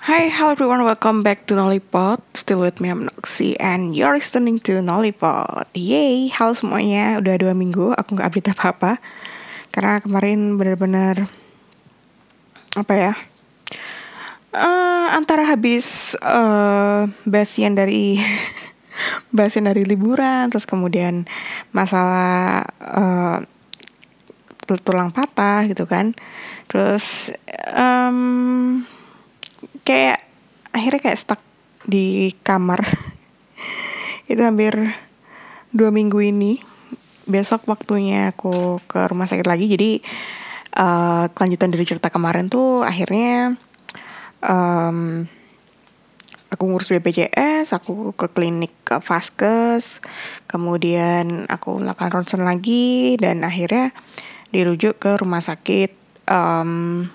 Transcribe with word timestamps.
Hi, 0.00 0.32
hello 0.32 0.56
everyone, 0.56 0.80
welcome 0.88 1.20
back 1.20 1.44
to 1.44 1.52
Nollipod 1.52 2.24
Still 2.32 2.64
with 2.64 2.80
me, 2.80 2.88
I'm 2.88 3.04
Noxy 3.04 3.52
And 3.60 3.92
you're 3.92 4.16
listening 4.16 4.56
to 4.64 4.80
Nollipod 4.80 5.68
Yay, 5.76 6.32
halo 6.32 6.56
semuanya. 6.56 7.20
Udah 7.20 7.36
dua 7.36 7.52
minggu, 7.52 7.92
aku 7.92 8.16
gak 8.16 8.32
update 8.32 8.56
apa-apa. 8.56 8.96
Karena 9.68 10.00
kemarin 10.00 10.56
bener-bener 10.56 11.28
Apa 12.80 12.94
ya 12.96 13.12
uh, 14.56 15.12
Antara 15.12 15.44
habis 15.44 16.16
uh, 16.24 17.04
Basian 17.28 17.76
dari 17.76 18.16
Basian 19.36 19.68
dari 19.68 19.84
liburan 19.84 20.48
Terus 20.48 20.64
kemudian 20.64 21.28
Masalah 21.76 22.64
uh, 22.80 23.44
Tulang 24.64 25.12
patah 25.12 25.68
gitu 25.68 25.84
kan. 25.84 26.16
Terus 26.70 27.36
um, 27.76 28.80
kayak 29.82 30.24
akhirnya 30.70 31.00
kayak 31.10 31.20
stuck 31.20 31.40
di 31.86 32.34
kamar. 32.42 32.82
Itu 34.30 34.40
hampir 34.42 34.76
dua 35.74 35.90
minggu 35.90 36.18
ini. 36.22 36.62
Besok 37.30 37.70
waktunya 37.70 38.34
aku 38.34 38.82
ke 38.90 39.06
rumah 39.06 39.30
sakit 39.30 39.46
lagi. 39.46 39.70
Jadi 39.70 40.02
uh, 40.78 41.30
kelanjutan 41.30 41.70
dari 41.70 41.84
cerita 41.86 42.10
kemarin 42.10 42.50
tuh 42.50 42.82
akhirnya 42.82 43.54
um, 44.44 45.26
aku 46.50 46.62
ngurus 46.66 46.90
BPJS, 46.90 47.70
aku 47.70 48.12
ke 48.18 48.26
klinik 48.34 48.74
ke 48.82 48.98
Vaskes, 48.98 50.02
kemudian 50.50 51.46
aku 51.46 51.78
melakukan 51.78 52.10
ronsen 52.10 52.42
lagi 52.42 53.14
dan 53.16 53.46
akhirnya 53.46 53.94
dirujuk 54.50 54.98
ke 54.98 55.14
rumah 55.14 55.38
sakit 55.38 55.94
um, 56.26 57.06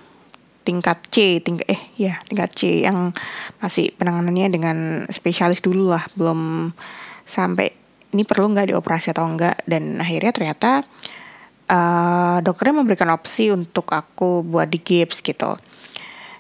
tingkat 0.66 0.98
C, 1.14 1.40
tingkat 1.40 1.70
eh 1.70 1.82
ya 1.96 2.18
tingkat 2.26 2.50
C 2.58 2.84
yang 2.84 3.14
masih 3.62 3.94
penanganannya 3.94 4.48
dengan 4.50 4.78
spesialis 5.14 5.62
dulu 5.62 5.94
lah, 5.94 6.04
belum 6.18 6.74
sampai 7.24 7.70
ini 8.12 8.26
perlu 8.26 8.52
nggak 8.52 8.74
dioperasi 8.74 9.14
atau 9.14 9.30
enggak 9.30 9.62
dan 9.70 10.02
akhirnya 10.02 10.34
ternyata 10.34 10.72
uh, 11.70 12.42
dokternya 12.42 12.82
memberikan 12.82 13.14
opsi 13.14 13.54
untuk 13.54 13.94
aku 13.94 14.42
buat 14.42 14.66
di 14.66 14.82
gips 14.82 15.22
gitu. 15.22 15.54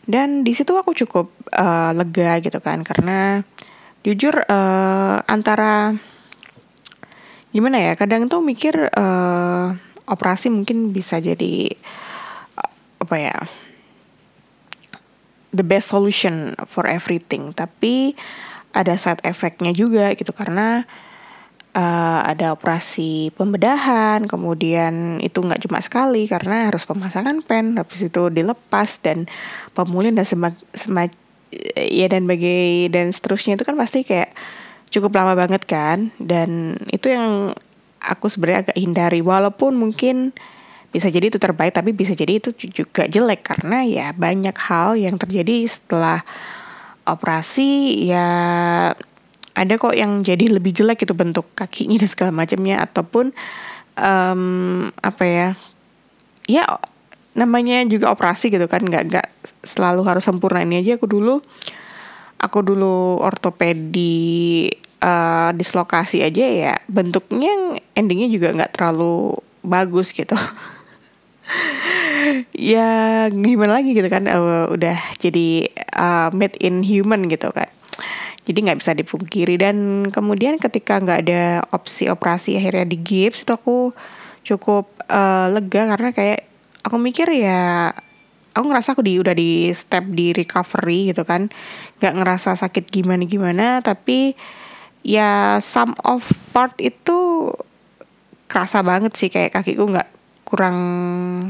Dan 0.05 0.45
di 0.45 0.53
situ 0.53 0.73
aku 0.77 0.93
cukup 0.93 1.33
uh, 1.53 1.93
lega 1.93 2.37
gitu 2.41 2.61
kan 2.61 2.85
karena 2.85 3.41
jujur 4.05 4.37
uh, 4.37 5.17
antara 5.25 5.97
gimana 7.49 7.81
ya 7.81 7.93
kadang 7.97 8.29
tuh 8.29 8.43
mikir 8.45 8.77
uh, 8.93 9.73
operasi 10.05 10.53
mungkin 10.53 10.93
bisa 10.93 11.17
jadi 11.17 11.73
apa 13.01 13.15
ya 13.17 13.37
the 15.55 15.65
best 15.65 15.89
solution 15.89 16.53
for 16.67 16.85
everything. 16.85 17.55
Tapi 17.55 18.13
ada 18.75 18.99
side 18.99 19.23
effectnya 19.23 19.71
juga 19.71 20.11
gitu 20.13 20.35
karena 20.35 20.83
uh, 21.71 22.19
ada 22.27 22.51
operasi 22.51 23.31
pembedahan 23.39 24.27
kemudian 24.27 25.23
itu 25.23 25.39
nggak 25.39 25.63
cuma 25.63 25.79
sekali 25.79 26.27
karena 26.27 26.67
harus 26.67 26.83
pemasangan 26.83 27.39
pen 27.39 27.79
habis 27.79 28.03
itu 28.03 28.27
dilepas 28.27 28.99
dan 28.99 29.31
pemulihan 29.71 30.19
dan 30.19 30.27
semak, 30.27 30.55
semak 30.75 31.15
ya 31.75 32.11
dan 32.11 32.27
bagai 32.27 32.91
dan 32.91 33.15
seterusnya 33.15 33.55
itu 33.55 33.63
kan 33.63 33.79
pasti 33.79 34.03
kayak 34.03 34.35
cukup 34.91 35.15
lama 35.15 35.33
banget 35.35 35.63
kan. 35.67 36.11
Dan 36.19 36.79
itu 36.91 37.11
yang 37.11 37.55
aku 37.99 38.27
sebenarnya 38.29 38.69
agak 38.69 38.77
hindari 38.77 39.19
walaupun 39.23 39.75
mungkin 39.75 40.35
bisa 40.95 41.11
jadi 41.11 41.27
itu 41.27 41.35
terbaik 41.35 41.75
tapi 41.75 41.91
bisa 41.91 42.15
jadi 42.15 42.39
itu 42.39 42.55
juga 42.55 43.03
jelek. 43.03 43.43
Karena 43.43 43.83
ya 43.83 44.15
banyak 44.15 44.55
hal 44.55 44.95
yang 44.95 45.19
terjadi 45.19 45.67
setelah 45.67 46.23
operasi 47.03 47.99
ya 48.07 48.27
ada 49.55 49.73
kok 49.75 49.91
yang 49.91 50.23
jadi 50.23 50.55
lebih 50.55 50.71
jelek 50.71 51.03
itu 51.03 51.11
bentuk 51.11 51.51
kakinya 51.51 51.99
dan 51.99 52.07
segala 52.07 52.31
macamnya. 52.31 52.79
Ataupun 52.79 53.35
um, 53.99 54.87
apa 55.03 55.23
ya 55.27 55.47
ya 56.47 56.63
namanya 57.35 57.83
juga 57.91 58.15
operasi 58.15 58.47
gitu 58.47 58.71
kan. 58.71 58.79
Nggak 58.79 59.03
nggak 59.11 59.27
selalu 59.67 60.07
harus 60.07 60.23
sempurna. 60.23 60.63
Ini 60.63 60.79
aja 60.79 60.95
aku 60.95 61.11
dulu 61.11 61.43
aku 62.39 62.59
dulu 62.63 63.19
ortopedi 63.19 64.71
uh, 65.01 65.49
dislokasi 65.55 66.21
aja 66.21 66.45
ya 66.45 66.73
bentuknya 66.85 67.79
endingnya 67.97 68.29
juga 68.29 68.53
nggak 68.53 68.71
terlalu 68.75 69.39
bagus 69.65 70.13
gitu 70.13 70.37
ya 72.73 73.25
gimana 73.29 73.81
lagi 73.81 73.93
gitu 73.93 74.09
kan 74.09 74.25
uh, 74.25 74.69
udah 74.73 74.97
jadi 75.21 75.69
uh, 75.93 76.29
made 76.33 76.57
in 76.61 76.81
human 76.81 77.29
gitu 77.29 77.49
kan. 77.53 77.69
Jadi 78.45 78.57
nggak 78.61 78.79
bisa 78.81 78.93
dipungkiri. 78.93 79.57
Dan 79.57 80.09
kemudian 80.13 80.61
ketika 80.61 81.01
nggak 81.01 81.19
ada 81.25 81.65
opsi 81.73 82.09
operasi 82.09 82.57
akhirnya 82.61 82.85
di 82.85 82.97
gips 83.01 83.41
itu 83.45 83.53
aku 83.53 83.77
cukup 84.45 84.85
uh, 85.09 85.49
lega. 85.49 85.89
Karena 85.89 86.09
kayak 86.13 86.45
aku 86.85 86.95
mikir 87.01 87.25
ya 87.33 87.89
aku 88.53 88.65
ngerasa 88.69 88.93
aku 88.93 89.01
di 89.01 89.17
udah 89.17 89.33
di 89.33 89.73
step 89.73 90.05
di 90.13 90.33
recovery 90.33 91.13
gitu 91.13 91.25
kan. 91.25 91.49
Nggak 91.97 92.13
ngerasa 92.21 92.53
sakit 92.53 92.85
gimana 92.93 93.25
gimana 93.25 93.81
tapi 93.81 94.37
ya 95.01 95.57
some 95.61 95.97
of 96.05 96.25
part 96.53 96.77
itu 96.77 97.49
kerasa 98.45 98.85
banget 98.85 99.17
sih. 99.17 99.33
Kayak 99.33 99.57
kakiku 99.57 99.89
nggak 99.89 100.14
kurang 100.45 100.77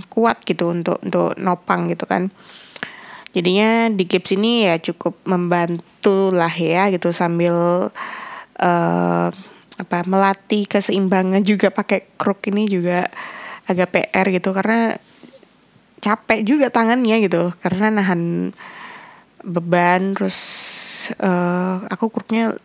kuat 0.08 0.42
gitu 0.48 0.72
untuk 0.72 1.04
untuk 1.04 1.36
nopang 1.36 1.92
gitu 1.92 2.08
kan. 2.08 2.32
Jadinya 3.36 3.92
di 3.92 4.08
gips 4.08 4.32
ini 4.32 4.64
ya 4.64 4.80
cukup 4.80 5.20
membantu 5.28 6.32
lah 6.32 6.50
ya 6.50 6.88
gitu 6.88 7.12
sambil 7.12 7.92
uh, 8.64 9.28
apa 9.76 9.98
melatih 10.08 10.64
keseimbangan 10.72 11.44
juga 11.44 11.68
pakai 11.68 12.16
kruk 12.16 12.48
ini 12.48 12.72
juga 12.72 13.04
agak 13.68 13.92
PR 13.92 14.32
gitu. 14.32 14.56
Karena 14.56 14.96
capek 16.00 16.48
juga 16.48 16.72
tangannya 16.72 17.28
gitu. 17.28 17.52
Karena 17.60 17.92
nahan 17.92 18.56
beban 19.44 20.16
terus 20.16 20.40
uh, 21.20 21.84
aku 21.92 22.08
kruknya 22.10 22.56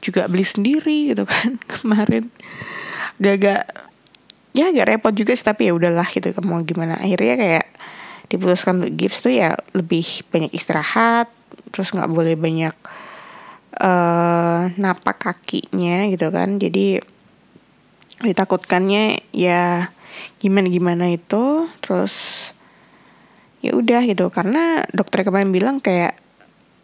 juga 0.00 0.24
beli 0.26 0.48
sendiri 0.48 1.12
gitu 1.12 1.28
kan 1.28 1.60
kemarin. 1.76 2.32
Gak-gak 3.20 3.68
ya 4.54 4.70
agak 4.70 4.86
repot 4.86 5.12
juga 5.12 5.34
sih 5.34 5.44
tapi 5.44 5.68
ya 5.68 5.74
udahlah 5.74 6.06
gitu. 6.08 6.30
Mau 6.46 6.62
gimana? 6.62 6.96
Akhirnya 7.02 7.34
kayak 7.34 7.66
diputuskan 8.30 8.80
untuk 8.80 8.94
gips 8.96 9.26
tuh 9.26 9.34
ya 9.34 9.58
lebih 9.76 10.06
banyak 10.30 10.54
istirahat 10.54 11.28
terus 11.74 11.90
nggak 11.90 12.08
boleh 12.08 12.38
banyak 12.38 12.74
uh, 13.82 14.70
napak 14.78 15.18
kakinya 15.18 16.06
gitu 16.08 16.30
kan. 16.30 16.62
Jadi 16.62 17.02
ditakutkannya 18.22 19.34
ya 19.34 19.90
gimana 20.38 20.70
gimana 20.70 21.04
itu 21.10 21.66
terus 21.82 22.48
ya 23.58 23.74
udah 23.74 24.06
gitu. 24.06 24.30
Karena 24.30 24.86
dokter 24.94 25.26
kemarin 25.26 25.50
bilang 25.50 25.82
kayak 25.82 26.14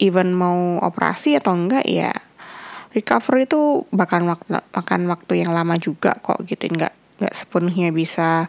even 0.02 0.34
mau 0.34 0.82
operasi 0.82 1.38
atau 1.38 1.54
enggak 1.54 1.87
ya 1.87 2.10
recovery 2.91 3.47
itu 3.47 3.87
bakal 3.94 4.26
waktu, 4.26 4.58
makan 4.75 5.06
waktu 5.06 5.47
yang 5.47 5.54
lama 5.54 5.78
juga 5.78 6.19
kok 6.19 6.42
gitu. 6.42 6.66
Enggak 6.66 6.98
nggak 7.20 7.36
sepenuhnya 7.36 7.92
bisa 7.92 8.48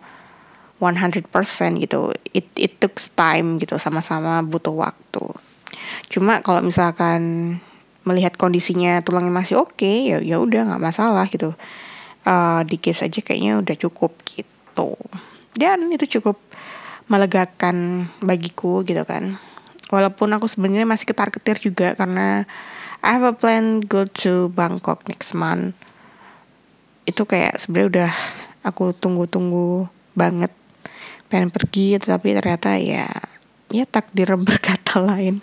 100% 0.81 1.29
gitu. 1.77 2.09
It 2.33 2.49
it 2.57 2.81
took 2.81 2.97
time 2.97 3.61
gitu 3.61 3.77
sama-sama 3.77 4.41
butuh 4.41 4.73
waktu. 4.73 5.23
Cuma 6.09 6.41
kalau 6.41 6.65
misalkan 6.65 7.55
melihat 8.01 8.33
kondisinya 8.33 9.05
tulangnya 9.05 9.29
masih 9.29 9.61
oke 9.61 9.77
okay, 9.77 10.09
ya 10.09 10.17
ya 10.17 10.41
udah 10.41 10.73
nggak 10.73 10.81
masalah 10.81 11.29
gitu. 11.29 11.53
Uh, 12.21 12.61
di 12.65 12.77
gips 12.77 13.05
aja 13.05 13.21
kayaknya 13.21 13.61
udah 13.61 13.75
cukup 13.77 14.17
gitu. 14.25 14.97
Dan 15.53 15.89
itu 15.93 16.17
cukup 16.17 16.41
melegakan 17.05 18.07
bagiku 18.23 18.81
gitu 18.81 19.05
kan. 19.05 19.37
Walaupun 19.91 20.31
aku 20.33 20.47
sebenarnya 20.47 20.87
masih 20.87 21.11
ketar-ketir 21.11 21.59
juga 21.61 21.93
karena 21.93 22.47
I 23.01 23.17
have 23.17 23.25
a 23.27 23.35
plan 23.35 23.81
go 23.83 24.05
to 24.23 24.53
Bangkok 24.53 25.03
next 25.09 25.35
month. 25.35 25.75
Itu 27.03 27.27
kayak 27.27 27.59
sebenarnya 27.59 27.89
udah 27.89 28.11
aku 28.61 28.93
tunggu-tunggu 28.95 29.89
banget. 30.13 30.51
Pengen 31.27 31.49
pergi 31.53 31.97
tapi 32.01 32.35
ternyata 32.37 32.77
ya 32.77 33.07
ya 33.71 33.85
takdir 33.87 34.33
berkata 34.49 35.01
lain. 35.01 35.41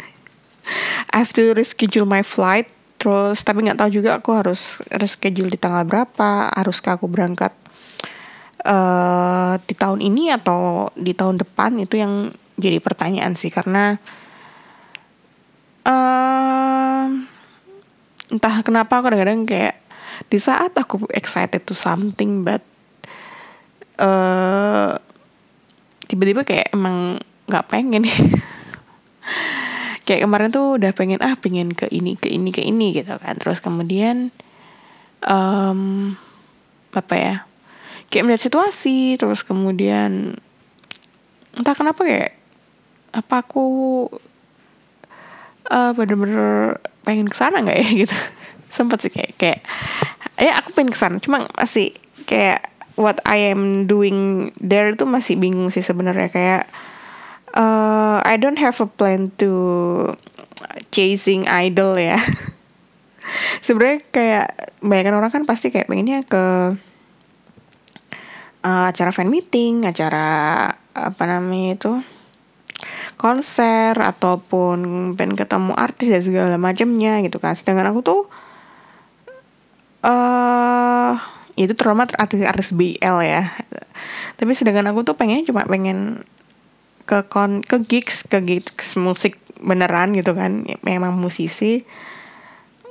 I 1.13 1.25
have 1.25 1.33
to 1.33 1.57
reschedule 1.57 2.05
my 2.05 2.21
flight 2.21 2.69
terus 2.99 3.47
tapi 3.47 3.63
nggak 3.63 3.79
tahu 3.79 3.91
juga 3.95 4.19
aku 4.19 4.35
harus 4.35 4.83
reschedule 4.91 5.55
di 5.55 5.59
tanggal 5.59 5.87
berapa 5.87 6.51
haruskah 6.51 6.99
aku 6.99 7.07
berangkat 7.07 7.55
uh, 8.67 9.55
di 9.63 9.75
tahun 9.79 10.03
ini 10.03 10.35
atau 10.35 10.91
di 10.99 11.15
tahun 11.15 11.39
depan 11.39 11.79
itu 11.79 12.01
yang 12.01 12.35
jadi 12.59 12.83
pertanyaan 12.83 13.39
sih. 13.39 13.49
Karena 13.55 13.95
uh, 15.87 17.07
entah 18.29 18.57
kenapa 18.67 19.01
kadang-kadang 19.01 19.47
kayak 19.47 19.77
di 20.27 20.39
saat 20.43 20.75
aku 20.75 21.07
excited 21.15 21.63
to 21.65 21.73
something 21.73 22.43
but 22.43 22.61
uh, 23.99 24.97
tiba-tiba 26.09 26.43
kayak 26.47 26.73
emang 26.73 27.21
nggak 27.49 27.67
pengen. 27.69 28.05
Kayak 30.09 30.25
kemarin 30.25 30.49
tuh 30.49 30.81
udah 30.81 30.97
pengen 30.97 31.21
ah 31.21 31.37
pengen 31.37 31.77
ke 31.77 31.85
ini 31.93 32.17
ke 32.17 32.33
ini 32.33 32.49
ke 32.49 32.65
ini 32.65 32.97
gitu 32.97 33.13
kan. 33.21 33.37
Terus 33.37 33.61
kemudian 33.61 34.33
um, 35.21 36.17
apa 36.97 37.15
ya 37.15 37.35
kayak 38.09 38.25
melihat 38.25 38.43
situasi 38.49 39.21
terus 39.21 39.45
kemudian 39.45 40.41
entah 41.53 41.77
kenapa 41.77 42.09
kayak 42.09 42.33
apa 43.13 43.45
aku 43.45 43.65
uh, 45.69 45.93
bener-bener 45.93 46.81
pengen 47.05 47.29
ke 47.29 47.37
sana 47.37 47.61
nggak 47.61 47.77
ya? 47.77 47.89
Gitu. 48.09 48.17
Sempet 48.73 49.05
sih 49.05 49.13
kayak 49.13 49.37
kayak 49.37 49.61
ya 50.41 50.57
aku 50.57 50.73
pengen 50.73 50.97
ke 50.97 50.99
sana 51.01 51.21
cuma 51.21 51.45
masih 51.53 51.93
kayak 52.25 52.68
what 52.99 53.23
I 53.23 53.55
am 53.55 53.87
doing 53.87 54.51
there 54.59 54.91
itu 54.91 55.07
masih 55.07 55.39
bingung 55.39 55.71
sih 55.71 55.87
sebenarnya 55.87 56.29
kayak 56.35 56.65
uh, 57.55 58.19
I 58.27 58.35
don't 58.37 58.59
have 58.59 58.77
a 58.83 58.89
plan 58.91 59.31
to 59.39 59.53
chasing 60.91 61.47
idol 61.47 61.95
ya. 61.95 62.19
Sebenarnya 63.65 64.03
kayak 64.11 64.47
banyak 64.83 65.15
orang 65.15 65.31
kan 65.31 65.43
pasti 65.47 65.71
kayak 65.71 65.87
pengennya 65.87 66.27
ke 66.27 66.75
uh, 68.67 68.85
acara 68.91 69.15
fan 69.15 69.31
meeting, 69.31 69.87
acara 69.87 70.67
apa 70.99 71.23
namanya 71.31 71.79
itu 71.79 71.93
konser 73.19 73.99
ataupun 73.99 75.13
pengen 75.19 75.35
ketemu 75.35 75.75
artis 75.75 76.09
dan 76.11 76.23
segala 76.23 76.57
macamnya 76.59 77.23
gitu 77.23 77.39
kan. 77.39 77.55
Sedangkan 77.55 77.95
aku 77.95 78.01
tuh 78.03 78.21
uh, 80.03 81.38
itu 81.59 81.75
trauma 81.75 82.07
artis 82.07 82.47
artis 82.47 82.71
BL 82.71 83.17
ya. 83.27 83.51
Tapi 84.39 84.53
sedangkan 84.55 84.95
aku 84.95 85.03
tuh 85.03 85.19
pengennya 85.19 85.51
cuma 85.51 85.67
pengen 85.67 86.23
ke 87.09 87.25
kon 87.27 87.65
ke 87.65 87.83
gigs 87.83 88.23
ke 88.29 88.39
gigs 88.45 88.95
musik 88.95 89.41
beneran 89.59 90.15
gitu 90.15 90.39
kan. 90.39 90.63
Memang 90.87 91.19
musisi. 91.19 91.83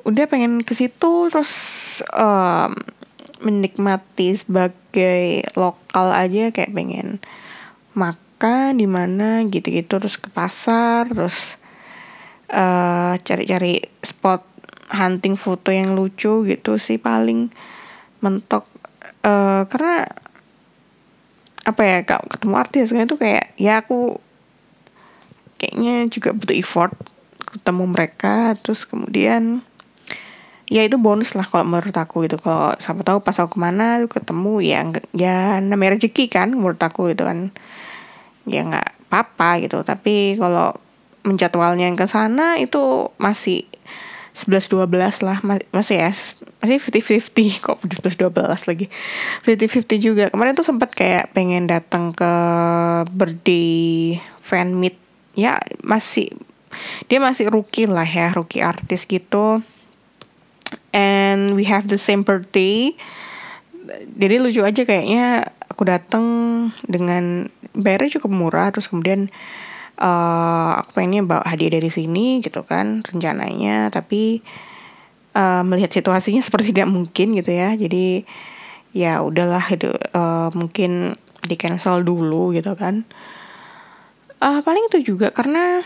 Udah 0.03 0.27
pengen 0.27 0.63
ke 0.63 0.75
situ 0.75 1.31
terus 1.31 1.53
um, 2.15 2.75
menikmati 3.43 4.33
sebagai 4.35 5.45
lokal 5.53 6.11
aja 6.15 6.49
kayak 6.51 6.73
pengen 6.73 7.19
makan 7.93 8.77
di 8.77 8.87
mana 8.87 9.43
gitu-gitu 9.49 9.97
terus 9.97 10.17
ke 10.17 10.29
pasar 10.29 11.09
terus 11.09 11.57
uh, 12.53 13.17
cari-cari 13.21 13.83
spot 14.01 14.45
hunting 14.93 15.35
foto 15.35 15.73
yang 15.73 15.97
lucu 15.97 16.47
gitu 16.47 16.79
sih 16.79 16.95
paling 17.01 17.51
mentok 18.23 18.65
uh, 19.23 19.67
karena 19.69 20.09
apa 21.67 21.81
ya 21.83 21.97
kak 22.07 22.31
ketemu 22.31 22.55
artis 22.55 22.95
kan 22.95 23.03
itu 23.03 23.17
kayak 23.19 23.51
ya 23.59 23.83
aku 23.83 24.23
kayaknya 25.59 26.07
juga 26.07 26.31
butuh 26.31 26.55
effort 26.55 26.93
ketemu 27.43 27.83
mereka 27.91 28.55
terus 28.61 28.87
kemudian 28.87 29.65
ya 30.67 30.83
itu 30.83 30.99
bonus 30.99 31.31
lah 31.33 31.47
kalau 31.47 31.63
menurut 31.63 31.95
aku 31.95 32.27
gitu. 32.27 32.37
Kalau 32.37 32.75
siapa 32.77 33.01
tahu 33.01 33.23
pas 33.23 33.35
aku 33.39 33.55
ke 33.55 33.59
mana 33.59 34.03
ketemu 34.05 34.53
ya 34.61 34.79
ya 35.15 35.63
namanya 35.63 35.97
rezeki 35.97 36.27
kan 36.27 36.51
menurut 36.51 36.79
aku 36.79 37.15
itu 37.15 37.23
kan. 37.23 37.55
Ya 38.47 38.63
nggak 38.63 39.07
apa-apa 39.07 39.63
gitu. 39.63 39.83
Tapi 39.83 40.35
kalau 40.35 40.75
menjadwalnya 41.23 41.87
yang 41.87 41.99
ke 41.99 42.07
sana 42.07 42.55
itu 42.59 43.11
masih 43.19 43.67
11 44.37 44.69
12 44.69 45.25
lah. 45.25 45.41
Masih 45.73 45.97
ya 45.97 46.13
masih 46.61 46.77
50 46.77 47.33
50 47.33 47.65
kok 47.65 47.77
11 47.81 48.29
12 48.29 48.69
lagi. 48.69 48.85
50 49.41 49.89
50 49.89 49.97
juga. 49.97 50.23
Kemarin 50.29 50.53
tuh 50.53 50.67
sempat 50.67 50.93
kayak 50.93 51.33
pengen 51.33 51.65
datang 51.65 52.13
ke 52.13 52.31
birthday 53.09 54.21
fan 54.45 54.77
meet. 54.77 54.93
Ya 55.33 55.57
masih 55.81 56.29
dia 57.09 57.17
masih 57.17 57.49
rookie 57.49 57.89
lah 57.89 58.05
ya 58.05 58.29
rookie 58.29 58.61
artis 58.61 59.09
gitu. 59.09 59.65
And 60.93 61.57
we 61.57 61.65
have 61.65 61.89
the 61.89 61.97
same 61.97 62.21
birthday. 62.21 62.93
Jadi 64.19 64.35
lucu 64.37 64.61
aja 64.61 64.83
kayaknya 64.83 65.49
aku 65.71 65.87
datang 65.87 66.25
dengan 66.85 67.47
bayarnya 67.71 68.19
cukup 68.19 68.31
murah 68.33 68.67
terus 68.73 68.91
kemudian 68.91 69.31
uh, 69.97 70.81
aku 70.81 70.89
pengennya 70.97 71.21
bawa 71.25 71.43
hadiah 71.45 71.77
dari 71.77 71.89
sini 71.89 72.39
gitu 72.39 72.63
kan 72.63 73.01
rencananya. 73.03 73.89
Tapi 73.89 74.41
uh, 75.37 75.61
melihat 75.65 75.91
situasinya 75.93 76.41
seperti 76.47 76.73
tidak 76.73 76.89
mungkin 76.89 77.37
gitu 77.37 77.51
ya. 77.53 77.73
Jadi 77.73 78.25
ya 78.95 79.21
udahlah 79.21 79.65
itu 79.69 79.93
uh, 80.15 80.49
mungkin 80.57 81.19
di 81.45 81.55
cancel 81.57 82.01
dulu 82.01 82.53
gitu 82.55 82.73
kan. 82.73 83.05
Uh, 84.37 84.61
paling 84.61 84.85
itu 84.93 85.13
juga 85.13 85.33
karena 85.33 85.81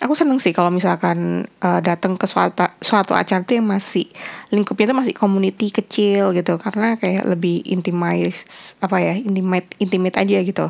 aku 0.00 0.16
seneng 0.16 0.40
sih 0.40 0.56
kalau 0.56 0.72
misalkan 0.72 1.44
uh, 1.60 1.84
datang 1.84 2.16
ke 2.16 2.24
suatu 2.24 2.64
suatu 2.80 3.12
acara 3.12 3.44
tuh 3.44 3.60
yang 3.60 3.68
masih 3.68 4.08
lingkupnya 4.48 4.88
tuh 4.88 4.98
masih 5.04 5.14
community 5.16 5.68
kecil 5.68 6.32
gitu. 6.32 6.56
Karena 6.56 6.96
kayak 6.96 7.28
lebih 7.28 7.64
intimate 7.68 8.32
apa 8.80 8.96
ya 9.04 9.14
intimate 9.16 9.68
intimate 9.76 10.16
aja 10.16 10.40
gitu. 10.40 10.66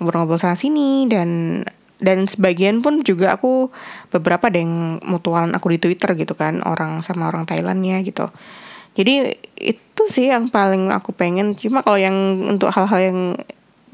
Ngobrol-ngobrol 0.00 0.40
sana 0.40 0.58
sini 0.58 1.06
dan 1.06 1.62
dan 2.04 2.28
sebagian 2.28 2.84
pun 2.84 3.00
juga 3.00 3.40
aku 3.40 3.72
beberapa 4.12 4.52
ada 4.52 4.60
yang 4.60 5.00
mutualan 5.00 5.56
aku 5.56 5.72
di 5.72 5.78
Twitter 5.80 6.12
gitu 6.14 6.36
kan 6.36 6.60
orang 6.60 7.00
sama 7.00 7.32
orang 7.32 7.48
Thailandnya 7.48 8.04
gitu. 8.04 8.28
Jadi 8.94 9.34
itu 9.58 10.02
sih 10.06 10.30
yang 10.30 10.52
paling 10.52 10.92
aku 10.92 11.10
pengen. 11.16 11.56
Cuma 11.56 11.82
kalau 11.82 11.98
yang 11.98 12.14
untuk 12.46 12.70
hal-hal 12.70 13.00
yang 13.00 13.20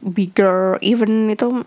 bigger 0.03 0.77
even 0.83 1.31
itu 1.31 1.65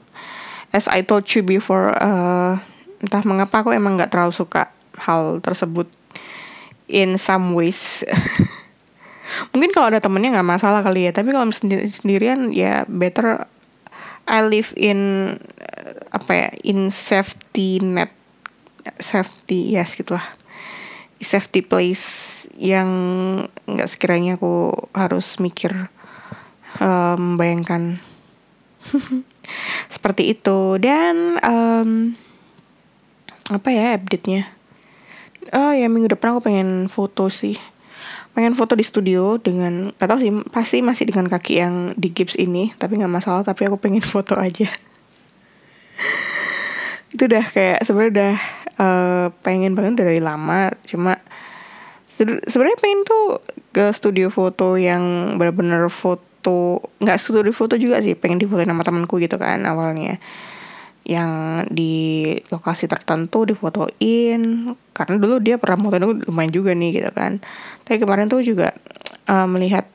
as 0.76 0.92
I 0.92 1.02
told 1.02 1.26
you 1.32 1.42
before 1.42 1.96
uh, 1.98 2.60
entah 3.02 3.24
mengapa 3.24 3.64
aku 3.64 3.74
emang 3.74 3.98
nggak 3.98 4.14
terlalu 4.14 4.36
suka 4.36 4.70
hal 5.00 5.42
tersebut 5.42 5.88
in 6.92 7.18
some 7.18 7.58
ways. 7.58 8.06
Mungkin 9.56 9.74
kalau 9.74 9.90
ada 9.90 10.04
temennya 10.04 10.38
nggak 10.38 10.50
masalah 10.60 10.86
kali 10.86 11.10
ya 11.10 11.12
tapi 11.16 11.34
kalau 11.34 11.50
sendirian 11.90 12.54
ya 12.54 12.86
better 12.86 13.50
I 14.24 14.40
live 14.48 14.72
in 14.80 15.36
apa 16.14 16.32
ya 16.32 16.50
in 16.64 16.94
safety 16.94 17.84
net 17.84 18.12
safety 19.00 19.76
yes 19.76 20.00
gitulah. 20.00 20.24
Safety 21.24 21.64
place 21.64 22.44
yang 22.60 22.90
nggak 23.64 23.88
sekiranya 23.88 24.36
aku 24.36 24.76
harus 24.92 25.40
mikir 25.40 25.72
um, 26.84 27.40
bayangkan 27.40 28.04
seperti 29.94 30.36
itu. 30.36 30.76
Dan 30.84 31.40
um, 31.40 32.20
apa 33.48 33.70
ya 33.72 33.96
update-nya? 33.96 34.52
Oh 35.56 35.72
ya 35.72 35.88
minggu 35.88 36.12
depan 36.12 36.36
aku 36.36 36.52
pengen 36.52 36.92
foto 36.92 37.32
sih 37.32 37.56
pengen 38.34 38.58
foto 38.58 38.74
di 38.74 38.82
studio 38.82 39.38
dengan 39.38 39.94
gak 39.94 40.10
tau 40.10 40.18
sih 40.18 40.34
pasti 40.50 40.82
masih 40.82 41.10
dengan 41.10 41.30
kaki 41.30 41.54
yang 41.62 41.76
di 41.94 42.10
gips 42.10 42.34
ini 42.42 42.74
tapi 42.82 42.98
nggak 42.98 43.14
masalah 43.14 43.46
tapi 43.46 43.70
aku 43.70 43.78
pengen 43.78 44.02
foto 44.14 44.34
aja. 44.38 44.70
Itu 47.14 47.30
udah 47.30 47.46
kayak 47.46 47.86
sebenarnya 47.86 48.12
udah 48.14 48.34
uh, 48.82 49.28
pengen 49.46 49.78
banget 49.78 50.02
dari 50.02 50.18
lama 50.18 50.74
cuma 50.90 51.22
sebenarnya 52.46 52.78
pengen 52.78 53.02
tuh 53.06 53.42
ke 53.74 53.90
studio 53.90 54.30
foto 54.30 54.78
yang 54.78 55.36
benar-benar 55.42 55.90
foto 55.90 56.82
nggak 57.02 57.18
studio 57.18 57.50
foto 57.50 57.74
juga 57.78 58.02
sih 58.06 58.14
pengen 58.14 58.38
difotoin 58.38 58.70
sama 58.70 58.86
temanku 58.86 59.18
gitu 59.18 59.42
kan 59.42 59.66
awalnya 59.66 60.22
yang 61.04 61.64
di 61.68 62.34
lokasi 62.48 62.88
tertentu 62.88 63.44
difotoin. 63.44 64.74
Karena 64.96 65.16
dulu 65.20 65.40
dia 65.44 65.60
pernah 65.60 65.80
foto 65.84 65.96
itu 66.00 66.10
lumayan 66.32 66.52
juga 66.52 66.72
nih 66.72 67.04
gitu 67.04 67.12
kan. 67.12 67.44
Tapi 67.84 67.98
kemarin 68.00 68.32
tuh 68.32 68.44
juga 68.44 68.72
uh, 69.28 69.48
melihat 69.48 69.88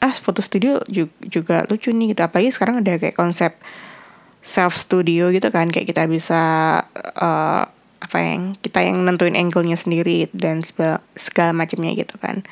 ah 0.00 0.12
foto 0.16 0.40
studio 0.40 0.80
juga, 0.88 1.12
juga 1.24 1.56
lucu 1.68 1.92
nih 1.92 2.12
gitu. 2.12 2.20
Apalagi 2.24 2.50
sekarang 2.52 2.84
ada 2.84 3.00
kayak 3.00 3.16
konsep 3.16 3.56
self 4.44 4.76
studio 4.76 5.32
gitu 5.32 5.48
kan. 5.48 5.72
Kayak 5.72 5.96
kita 5.96 6.02
bisa 6.08 6.40
uh, 7.16 7.62
apa 8.00 8.16
yang 8.16 8.56
kita 8.60 8.84
yang 8.84 9.04
nentuin 9.04 9.36
angle-nya 9.36 9.76
sendiri 9.76 10.28
dan 10.32 10.64
segala, 10.64 11.00
segala 11.16 11.56
macamnya 11.56 11.96
gitu 11.96 12.16
kan. 12.20 12.44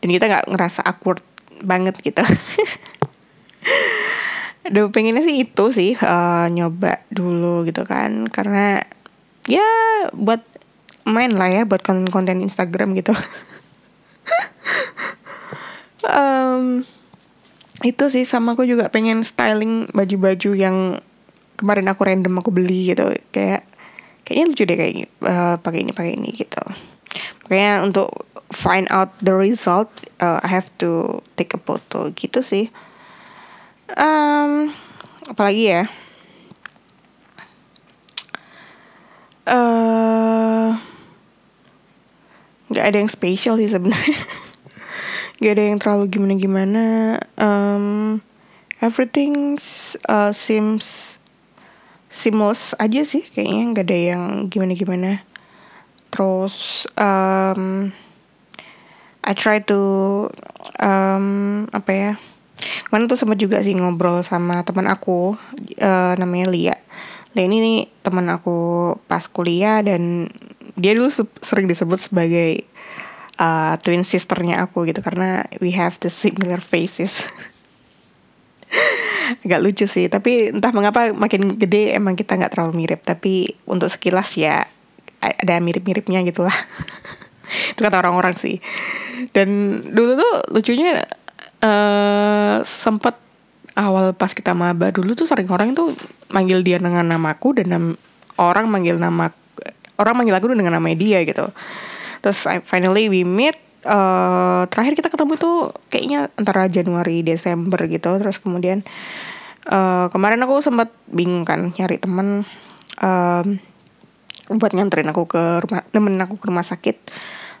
Dan 0.00 0.08
kita 0.08 0.28
nggak 0.28 0.48
ngerasa 0.48 0.82
awkward 0.88 1.20
banget 1.62 1.94
gitu 2.02 2.20
Aduh 4.62 4.94
pengennya 4.94 5.26
sih 5.26 5.42
itu 5.42 5.64
sih 5.74 5.98
uh, 5.98 6.46
nyoba 6.46 7.02
dulu 7.10 7.66
gitu 7.66 7.82
kan 7.82 8.30
karena 8.30 8.78
ya 9.50 9.66
buat 10.14 10.38
main 11.02 11.34
lah 11.34 11.50
ya 11.50 11.62
buat 11.66 11.82
konten-konten 11.82 12.38
Instagram 12.46 12.94
gitu. 12.94 13.10
um, 16.06 16.86
itu 17.82 18.04
sih 18.06 18.22
sama 18.22 18.54
aku 18.54 18.62
juga 18.62 18.86
pengen 18.86 19.26
styling 19.26 19.90
baju-baju 19.90 20.50
yang 20.54 21.02
kemarin 21.58 21.90
aku 21.90 22.06
random 22.06 22.38
aku 22.38 22.54
beli 22.54 22.94
gitu 22.94 23.10
kayak 23.34 23.66
kayaknya 24.22 24.44
lucu 24.46 24.62
deh 24.62 24.78
kayak 24.78 24.94
uh, 25.26 25.58
pakai 25.58 25.82
ini 25.82 25.90
pakai 25.90 26.14
ini 26.14 26.30
gitu. 26.30 26.62
Makanya 27.46 27.82
untuk 27.82 28.14
find 28.54 28.86
out 28.94 29.10
the 29.18 29.34
result 29.34 29.90
uh, 30.22 30.38
I 30.38 30.48
have 30.48 30.70
to 30.78 31.18
take 31.34 31.50
a 31.56 31.58
photo 31.58 32.14
gitu 32.14 32.46
sih 32.46 32.70
um, 33.96 34.72
apalagi 35.28 35.64
ya? 35.72 35.84
Uh, 39.42 40.78
nggak 42.70 42.86
ada 42.88 42.96
yang 43.02 43.10
spesial 43.10 43.58
sih 43.58 43.68
sebenarnya. 43.68 44.18
Nggak 45.42 45.52
ada 45.58 45.64
yang 45.66 45.78
terlalu 45.82 46.04
gimana 46.06 46.34
gimana 46.38 46.84
um, 47.34 47.86
everything 48.78 49.58
uh, 50.06 50.30
seems 50.30 51.18
seamless 52.06 52.78
aja 52.78 53.02
sih 53.02 53.26
kayaknya. 53.26 53.62
Nggak 53.74 53.86
ada 53.90 53.98
yang 53.98 54.22
gimana 54.46 54.72
gimana 54.78 55.10
terus 56.12 56.86
um, 57.00 57.90
I 59.24 59.32
try 59.32 59.64
to 59.64 59.80
um, 60.78 61.66
apa 61.72 61.90
ya 61.90 62.12
kemarin 62.88 63.10
tuh 63.10 63.18
sempat 63.18 63.38
juga 63.40 63.60
sih 63.60 63.74
ngobrol 63.74 64.22
sama 64.22 64.62
teman 64.62 64.86
aku 64.90 65.34
uh, 65.80 66.14
namanya 66.16 66.46
Lia. 66.50 66.76
Lia 67.32 67.44
ini 67.48 67.58
nih 67.58 67.78
teman 68.04 68.28
aku 68.28 68.92
pas 69.08 69.24
kuliah 69.26 69.80
dan 69.80 70.28
dia 70.76 70.96
dulu 70.96 71.08
sering 71.40 71.68
disebut 71.68 72.00
sebagai 72.00 72.64
uh, 73.40 73.74
twin 73.80 74.04
sisternya 74.04 74.64
aku 74.64 74.88
gitu 74.88 75.00
karena 75.00 75.44
we 75.60 75.72
have 75.72 75.96
the 76.00 76.12
similar 76.12 76.60
faces. 76.60 77.24
Agak 79.44 79.62
lucu 79.64 79.88
sih 79.88 80.12
tapi 80.12 80.52
entah 80.52 80.74
mengapa 80.74 81.14
makin 81.16 81.56
gede 81.56 81.96
emang 81.96 82.18
kita 82.18 82.36
nggak 82.36 82.52
terlalu 82.52 82.84
mirip. 82.84 83.00
Tapi 83.04 83.56
untuk 83.64 83.88
sekilas 83.88 84.36
ya 84.36 84.68
ada 85.22 85.56
mirip-miripnya 85.62 86.20
gitulah. 86.26 86.52
Itu 87.72 87.84
kata 87.84 88.00
orang-orang 88.00 88.36
sih. 88.36 88.58
Dan 89.30 89.78
dulu 89.92 90.18
tuh 90.18 90.32
lucunya 90.50 91.04
uh, 91.62 92.60
sempet 92.66 93.16
awal 93.72 94.12
pas 94.12 94.30
kita 94.36 94.52
maba 94.52 94.92
dulu 94.92 95.16
tuh 95.16 95.24
sering 95.24 95.48
orang 95.48 95.72
tuh 95.72 95.94
manggil 96.28 96.60
dia 96.60 96.76
dengan 96.76 97.08
namaku 97.08 97.56
dan 97.62 97.66
nam 97.72 97.84
orang 98.36 98.68
manggil 98.68 99.00
nama 99.00 99.32
orang 99.96 100.14
manggil 100.18 100.36
aku 100.36 100.52
dengan 100.52 100.76
nama 100.76 100.88
dia 100.92 101.24
gitu. 101.24 101.48
Terus 102.22 102.38
I, 102.46 102.60
finally 102.62 103.08
we 103.08 103.24
meet 103.24 103.56
uh, 103.86 104.66
terakhir 104.68 104.98
kita 104.98 105.08
ketemu 105.08 105.34
tuh 105.38 105.56
kayaknya 105.88 106.28
antara 106.36 106.68
Januari 106.68 107.24
Desember 107.24 107.80
gitu. 107.88 108.10
Terus 108.20 108.36
kemudian 108.42 108.84
uh, 109.70 110.10
kemarin 110.12 110.42
aku 110.44 110.60
sempat 110.60 110.92
bingung 111.08 111.46
kan 111.46 111.72
nyari 111.76 111.96
temen 111.98 112.44
um, 113.00 113.46
buat 114.52 114.72
nganterin 114.74 115.08
aku 115.08 115.24
ke 115.30 115.42
rumah 115.64 115.82
temen 115.90 116.14
aku 116.20 116.36
ke 116.36 116.44
rumah 116.50 116.66
sakit. 116.66 116.96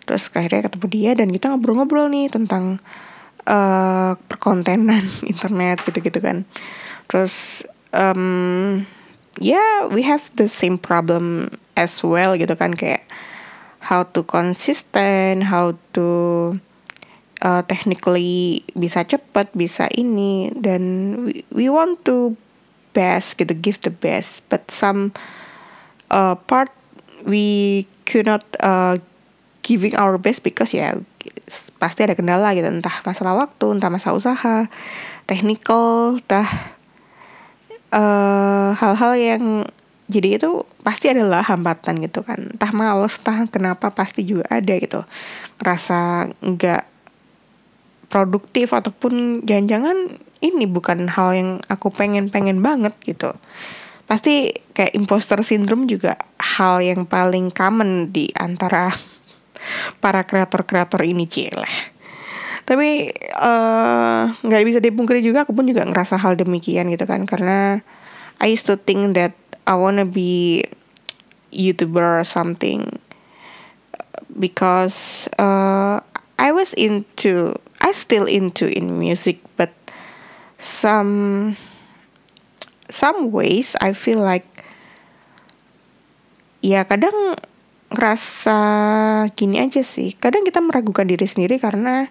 Terus 0.02 0.28
akhirnya 0.34 0.66
ketemu 0.66 0.86
dia 0.90 1.10
dan 1.14 1.28
kita 1.30 1.54
ngobrol-ngobrol 1.54 2.10
nih 2.10 2.26
tentang 2.26 2.82
uh, 3.46 4.14
perkontenan 4.28 5.04
internet 5.32 5.82
gitu-gitu 5.86 6.18
kan. 6.22 6.44
Terus 7.08 7.66
um, 7.94 8.84
ya 9.40 9.56
yeah, 9.56 9.74
we 9.90 10.02
have 10.02 10.28
the 10.36 10.48
same 10.48 10.76
problem 10.76 11.54
as 11.78 12.04
well 12.04 12.36
gitu 12.36 12.52
kan 12.54 12.76
kayak 12.76 13.08
how 13.82 14.06
to 14.06 14.22
consistent 14.22 15.42
how 15.42 15.74
to 15.90 16.06
uh, 17.42 17.62
technically 17.66 18.62
bisa 18.78 19.02
cepat 19.02 19.50
bisa 19.56 19.90
ini 19.98 20.54
dan 20.54 21.14
we, 21.26 21.42
we 21.50 21.66
want 21.66 21.98
to 22.06 22.38
best 22.92 23.40
gitu 23.40 23.52
give 23.58 23.80
the 23.82 23.92
best. 23.92 24.44
But 24.48 24.70
some 24.70 25.16
uh, 26.12 26.36
part 26.46 26.70
we 27.26 27.84
could 28.06 28.26
not 28.26 28.44
uh, 28.60 28.98
giving 29.66 29.96
our 29.96 30.18
best 30.18 30.44
because 30.46 30.74
ya 30.74 31.00
pasti 31.78 32.06
ada 32.06 32.14
kendala 32.14 32.54
gitu. 32.54 32.68
Entah 32.68 33.02
masalah 33.06 33.34
waktu 33.36 33.66
entah 33.78 33.90
masalah 33.90 34.16
usaha 34.18 34.56
technical 35.26 36.16
entah 36.18 36.48
uh, 37.92 38.72
hal-hal 38.76 39.12
yang 39.18 39.44
jadi 40.12 40.36
itu 40.36 40.68
pasti 40.84 41.08
adalah 41.08 41.40
hambatan 41.46 42.02
gitu 42.04 42.20
kan. 42.26 42.52
Entah 42.52 42.72
males 42.74 43.16
entah 43.22 43.48
kenapa 43.48 43.92
pasti 43.92 44.26
juga 44.26 44.44
ada 44.52 44.74
gitu. 44.76 45.00
Rasa 45.62 46.28
nggak 46.42 46.82
produktif 48.12 48.76
ataupun 48.76 49.40
jangan-jangan 49.48 50.20
ini 50.44 50.68
bukan 50.68 51.08
hal 51.08 51.32
yang 51.32 51.50
aku 51.70 51.88
pengen-pengen 51.88 52.60
banget 52.60 52.92
gitu. 53.06 53.32
Pasti 54.04 54.52
kayak 54.76 54.92
imposter 54.92 55.40
syndrome 55.40 55.88
juga 55.88 56.20
hal 56.36 56.84
yang 56.84 57.08
paling 57.08 57.48
common 57.48 58.12
di 58.12 58.28
antara 58.36 58.92
para 59.98 60.24
kreator-kreator 60.24 61.02
ini 61.04 61.28
cile. 61.28 61.66
Tapi 62.62 63.10
eh, 63.18 64.24
nggak 64.30 64.62
uh, 64.62 64.66
bisa 64.66 64.78
dipungkiri 64.78 65.18
juga 65.18 65.42
aku 65.42 65.52
pun 65.52 65.66
juga 65.66 65.82
ngerasa 65.82 66.16
hal 66.16 66.38
demikian 66.38 66.88
gitu 66.94 67.04
kan. 67.04 67.26
Karena 67.26 67.82
I 68.38 68.54
used 68.54 68.70
to 68.70 68.78
think 68.78 69.18
that 69.18 69.34
I 69.66 69.74
wanna 69.74 70.06
be 70.06 70.62
youtuber 71.52 72.22
or 72.22 72.26
something 72.26 73.02
because 74.38 75.28
uh, 75.36 76.00
I 76.38 76.50
was 76.50 76.72
into 76.74 77.54
I 77.78 77.92
still 77.92 78.24
into 78.24 78.66
in 78.66 78.98
music 78.98 79.38
but 79.60 79.70
some 80.56 81.54
some 82.88 83.30
ways 83.30 83.76
I 83.78 83.92
feel 83.92 84.24
like 84.24 84.48
ya 86.64 86.86
kadang 86.88 87.36
ngerasa 87.92 88.58
gini 89.36 89.60
aja 89.60 89.84
sih. 89.84 90.16
Kadang 90.16 90.42
kita 90.42 90.58
meragukan 90.64 91.04
diri 91.04 91.24
sendiri 91.28 91.60
karena 91.60 92.08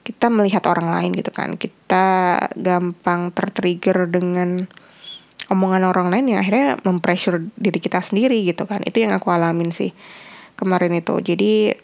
kita 0.00 0.32
melihat 0.32 0.64
orang 0.66 0.88
lain 0.88 1.10
gitu 1.14 1.30
kan. 1.30 1.54
Kita 1.60 2.36
gampang 2.56 3.30
tertrigger 3.36 4.08
dengan 4.08 4.64
omongan 5.50 5.82
orang 5.84 6.08
lain 6.14 6.36
yang 6.36 6.38
akhirnya 6.40 6.78
mempressure 6.86 7.42
diri 7.58 7.78
kita 7.78 8.00
sendiri 8.00 8.40
gitu 8.46 8.64
kan. 8.64 8.80
Itu 8.82 9.04
yang 9.04 9.12
aku 9.12 9.28
alamin 9.28 9.70
sih 9.70 9.92
kemarin 10.56 10.96
itu. 10.96 11.16
Jadi 11.20 11.74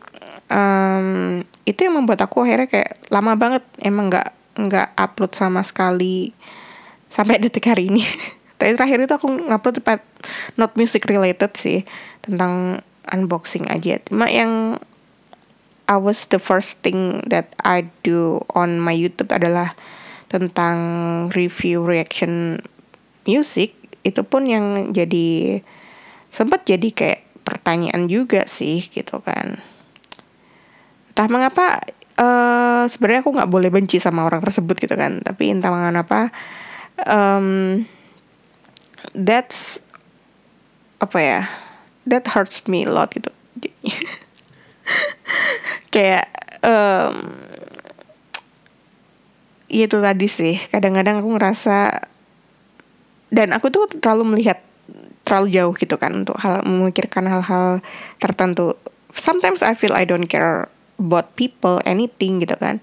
um, 0.51 1.41
itu 1.65 1.81
yang 1.87 1.95
membuat 1.99 2.25
aku 2.25 2.47
akhirnya 2.47 2.69
kayak 2.71 3.11
lama 3.13 3.33
banget 3.37 3.63
emang 3.83 4.09
nggak 4.09 4.29
nggak 4.57 4.89
upload 4.97 5.33
sama 5.37 5.61
sekali 5.61 6.33
sampai 7.13 7.41
detik 7.43 7.69
hari 7.69 7.93
ini. 7.93 8.03
Tapi 8.57 8.73
terakhir 8.73 9.05
itu 9.05 9.13
aku 9.13 9.29
ngupload 9.29 9.85
not 10.57 10.73
music 10.81 11.05
related 11.05 11.53
sih 11.61 11.85
tentang 12.25 12.81
unboxing 13.11 13.67
aja. 13.71 13.99
Cuma 14.07 14.27
yang 14.31 14.81
I 15.87 15.97
was 15.99 16.27
the 16.35 16.43
first 16.43 16.83
thing 16.83 17.23
that 17.31 17.55
I 17.63 17.87
do 18.03 18.43
on 18.59 18.83
my 18.83 18.91
YouTube 18.91 19.31
adalah 19.31 19.79
tentang 20.27 20.79
review 21.31 21.87
reaction 21.87 22.59
music. 23.23 23.79
Itu 24.03 24.27
pun 24.27 24.51
yang 24.51 24.91
jadi 24.91 25.63
sempat 26.35 26.67
jadi 26.67 26.91
kayak 26.91 27.21
pertanyaan 27.47 28.11
juga 28.11 28.43
sih 28.51 28.83
gitu 28.83 29.23
kan. 29.23 29.63
Entah 31.15 31.29
mengapa 31.31 31.87
uh, 32.19 32.91
sebenarnya 32.91 33.23
aku 33.23 33.33
nggak 33.39 33.51
boleh 33.51 33.71
benci 33.71 34.03
sama 34.03 34.27
orang 34.27 34.43
tersebut 34.43 34.75
gitu 34.83 34.99
kan. 34.99 35.23
Tapi 35.23 35.55
entah 35.55 35.71
mengapa 35.71 36.35
um, 37.07 37.87
that's 39.15 39.79
apa 40.99 41.19
ya 41.21 41.41
that 42.07 42.25
hurts 42.31 42.65
me 42.71 42.87
a 42.87 42.91
lot 42.91 43.11
gitu. 43.13 43.29
Kayak 45.95 46.31
um, 46.63 47.35
itu 49.67 49.97
tadi 49.99 50.27
sih. 50.31 50.57
Kadang-kadang 50.71 51.21
aku 51.21 51.29
ngerasa 51.37 52.07
dan 53.35 53.51
aku 53.51 53.69
tuh 53.75 53.91
terlalu 53.99 54.39
melihat 54.39 54.63
terlalu 55.27 55.59
jauh 55.59 55.75
gitu 55.75 55.99
kan 55.99 56.23
untuk 56.23 56.39
hal 56.39 56.63
memikirkan 56.63 57.27
hal-hal 57.27 57.83
tertentu. 58.23 58.79
Sometimes 59.11 59.67
I 59.67 59.75
feel 59.75 59.91
I 59.91 60.07
don't 60.07 60.31
care 60.31 60.71
about 61.03 61.35
people 61.35 61.83
anything 61.83 62.39
gitu 62.39 62.55
kan. 62.55 62.79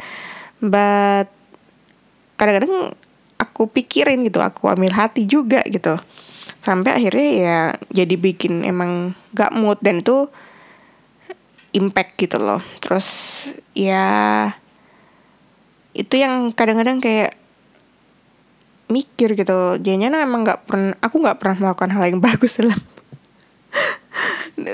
But 0.59 1.31
kadang-kadang 2.35 2.91
aku 3.39 3.71
pikirin 3.71 4.27
gitu 4.27 4.43
aku 4.43 4.67
ambil 4.67 4.91
hati 4.91 5.23
juga 5.23 5.63
gitu 5.67 5.95
sampai 6.63 6.95
akhirnya 6.95 7.29
ya 7.35 7.59
jadi 7.91 8.15
bikin 8.15 8.63
emang 8.63 9.11
gak 9.35 9.51
mood 9.51 9.75
dan 9.83 9.99
itu 9.99 10.31
impact 11.75 12.15
gitu 12.15 12.39
loh. 12.39 12.63
Terus 12.79 13.07
ya 13.75 14.47
itu 15.91 16.15
yang 16.15 16.55
kadang-kadang 16.55 17.03
kayak 17.03 17.35
mikir 18.87 19.35
gitu. 19.35 19.75
Jadinya 19.83 20.23
emang 20.23 20.47
nggak 20.47 20.63
pernah 20.63 20.95
aku 21.03 21.15
nggak 21.19 21.37
pernah 21.43 21.57
melakukan 21.59 21.91
hal 21.91 22.03
yang 22.07 22.21
bagus 22.31 22.55
dalam 22.55 22.79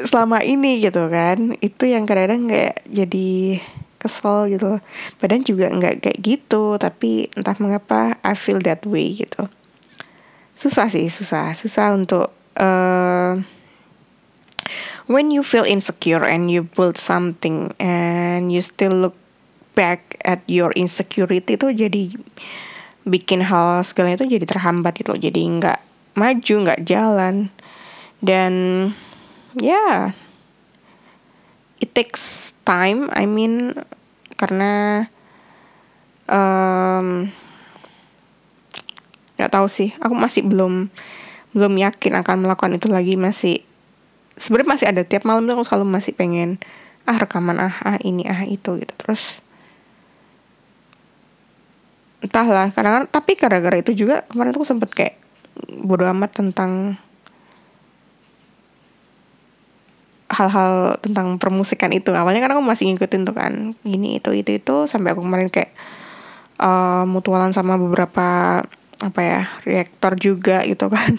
selama 0.05 0.45
ini 0.45 0.77
gitu 0.85 1.09
kan. 1.09 1.57
Itu 1.57 1.89
yang 1.89 2.05
kadang-kadang 2.05 2.45
kayak 2.45 2.85
jadi 2.85 3.59
kesel 3.99 4.47
gitu 4.55 4.79
badan 5.19 5.43
juga 5.43 5.67
nggak 5.67 5.99
kayak 5.99 6.19
gitu 6.23 6.79
tapi 6.79 7.27
entah 7.35 7.59
mengapa 7.59 8.15
I 8.23 8.31
feel 8.31 8.63
that 8.63 8.87
way 8.87 9.11
gitu 9.11 9.43
susah 10.59 10.91
sih 10.91 11.07
susah. 11.07 11.55
Susah 11.55 11.95
untuk 11.95 12.35
uh, 12.59 13.39
when 15.07 15.31
you 15.31 15.39
feel 15.39 15.63
insecure 15.63 16.27
and 16.27 16.51
you 16.51 16.67
build 16.75 16.99
something 16.99 17.71
and 17.79 18.51
you 18.51 18.59
still 18.59 18.91
look 18.91 19.15
back 19.79 20.19
at 20.27 20.43
your 20.51 20.75
insecurity 20.75 21.55
itu 21.55 21.71
jadi 21.71 22.11
bikin 23.07 23.39
hal 23.39 23.87
segala 23.87 24.19
itu 24.19 24.27
jadi 24.27 24.43
terhambat 24.43 24.99
gitu 24.99 25.15
jadi 25.15 25.39
nggak 25.39 25.79
maju 26.19 26.55
nggak 26.67 26.83
jalan. 26.83 27.47
Dan 28.19 28.53
ya 29.55 29.71
yeah, 29.71 29.97
it 31.79 31.95
takes 31.95 32.51
time 32.67 33.07
I 33.15 33.23
mean 33.23 33.79
karena 34.35 35.07
um, 36.27 37.31
nggak 39.39 39.55
tahu 39.55 39.71
sih. 39.71 39.95
Aku 40.03 40.11
masih 40.13 40.43
belum 40.43 40.91
belum 41.55 41.73
yakin 41.79 42.19
akan 42.19 42.43
melakukan 42.43 42.75
itu 42.75 42.91
lagi. 42.91 43.15
Masih 43.15 43.63
sebenarnya 44.35 44.69
masih 44.75 44.85
ada. 44.91 45.01
Tiap 45.07 45.23
malam 45.23 45.47
aku 45.47 45.63
selalu 45.63 45.87
masih 45.87 46.11
pengen 46.11 46.59
ah 47.07 47.15
rekaman 47.15 47.57
ah 47.57 47.75
ah 47.87 47.97
ini 48.03 48.27
ah 48.27 48.43
itu 48.43 48.75
gitu. 48.75 48.93
Terus 48.99 49.39
entahlah. 52.19 52.75
Kadang, 52.75 53.07
-kadang 53.07 53.07
tapi 53.07 53.39
gara-gara 53.39 53.79
itu 53.79 53.95
juga 53.95 54.27
kemarin 54.27 54.51
tuh 54.51 54.67
sempet 54.67 54.91
kayak 54.91 55.15
bodo 55.79 56.03
amat 56.11 56.35
tentang 56.35 56.99
hal-hal 60.29 61.01
tentang 61.01 61.41
permusikan 61.41 61.89
itu. 61.91 62.13
Awalnya 62.13 62.45
kan 62.45 62.53
aku 62.55 62.63
masih 62.63 62.93
ngikutin 62.93 63.25
tuh 63.25 63.35
kan 63.35 63.73
gini 63.81 64.21
itu 64.21 64.29
itu 64.31 64.61
itu 64.61 64.75
sampai 64.85 65.17
aku 65.17 65.25
kemarin 65.25 65.49
kayak 65.49 65.73
uh, 66.61 67.03
mutualan 67.09 67.51
sama 67.51 67.75
beberapa 67.75 68.61
apa 68.99 69.19
ya 69.23 69.41
reaktor 69.63 70.19
juga 70.19 70.63
gitu 70.67 70.91
kan. 70.91 71.15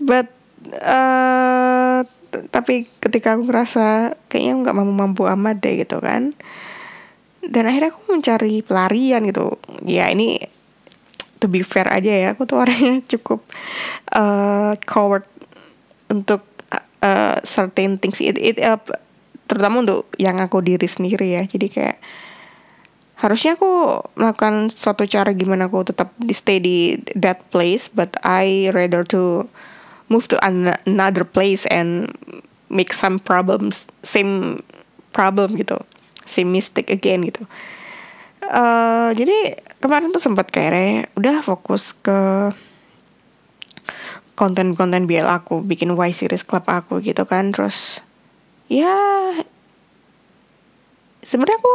But 0.00 0.32
uh, 0.80 2.04
tapi 2.52 2.88
ketika 3.00 3.36
aku 3.36 3.48
ngerasa 3.48 4.16
kayaknya 4.28 4.52
nggak 4.66 4.76
mampu 4.76 4.94
mampu 4.94 5.22
amat 5.28 5.56
deh 5.60 5.84
gitu 5.84 6.00
kan. 6.00 6.32
Dan 7.46 7.68
akhirnya 7.70 7.94
aku 7.94 8.02
mencari 8.10 8.64
pelarian 8.64 9.22
gitu. 9.28 9.60
Ya 9.86 10.10
ini 10.10 10.40
to 11.36 11.52
be 11.52 11.60
fair 11.60 11.86
aja 11.86 12.08
ya 12.08 12.28
aku 12.32 12.48
tuh 12.48 12.64
orangnya 12.64 13.04
cukup 13.12 13.44
uh, 14.16 14.72
coward 14.88 15.28
untuk 16.08 16.42
uh, 17.04 17.38
certain 17.44 18.00
things. 18.00 18.18
It, 18.24 18.40
it 18.40 18.56
uh, 18.64 18.80
terutama 19.46 19.84
untuk 19.84 20.10
yang 20.18 20.40
aku 20.42 20.64
diri 20.64 20.88
sendiri 20.88 21.38
ya. 21.38 21.42
Jadi 21.46 21.66
kayak 21.70 21.98
harusnya 23.16 23.56
aku 23.56 24.04
melakukan 24.20 24.68
suatu 24.68 25.08
cara 25.08 25.32
gimana 25.32 25.72
aku 25.72 25.88
tetap 25.88 26.12
di 26.20 26.36
stay 26.36 26.60
di 26.60 27.00
that 27.16 27.40
place 27.48 27.88
but 27.88 28.12
I 28.20 28.68
rather 28.76 29.08
to 29.08 29.48
move 30.12 30.28
to 30.28 30.36
another 30.44 31.24
place 31.24 31.64
and 31.72 32.12
make 32.68 32.92
some 32.92 33.16
problems 33.16 33.88
same 34.04 34.60
problem 35.16 35.56
gitu 35.56 35.80
same 36.28 36.52
mistake 36.52 36.92
again 36.92 37.24
gitu. 37.24 37.46
Uh, 38.46 39.10
jadi 39.16 39.58
kemarin 39.80 40.12
tuh 40.12 40.22
sempat 40.22 40.52
kayak 40.52 41.10
udah 41.16 41.40
fokus 41.40 41.96
ke 41.96 42.52
konten-konten 44.36 45.08
BL 45.08 45.26
aku 45.26 45.64
bikin 45.64 45.96
Y 45.96 46.12
series 46.12 46.44
club 46.44 46.68
aku 46.68 47.00
gitu 47.00 47.24
kan 47.24 47.50
terus 47.50 48.04
ya 48.68 48.92
sebenarnya 51.24 51.58
aku 51.58 51.74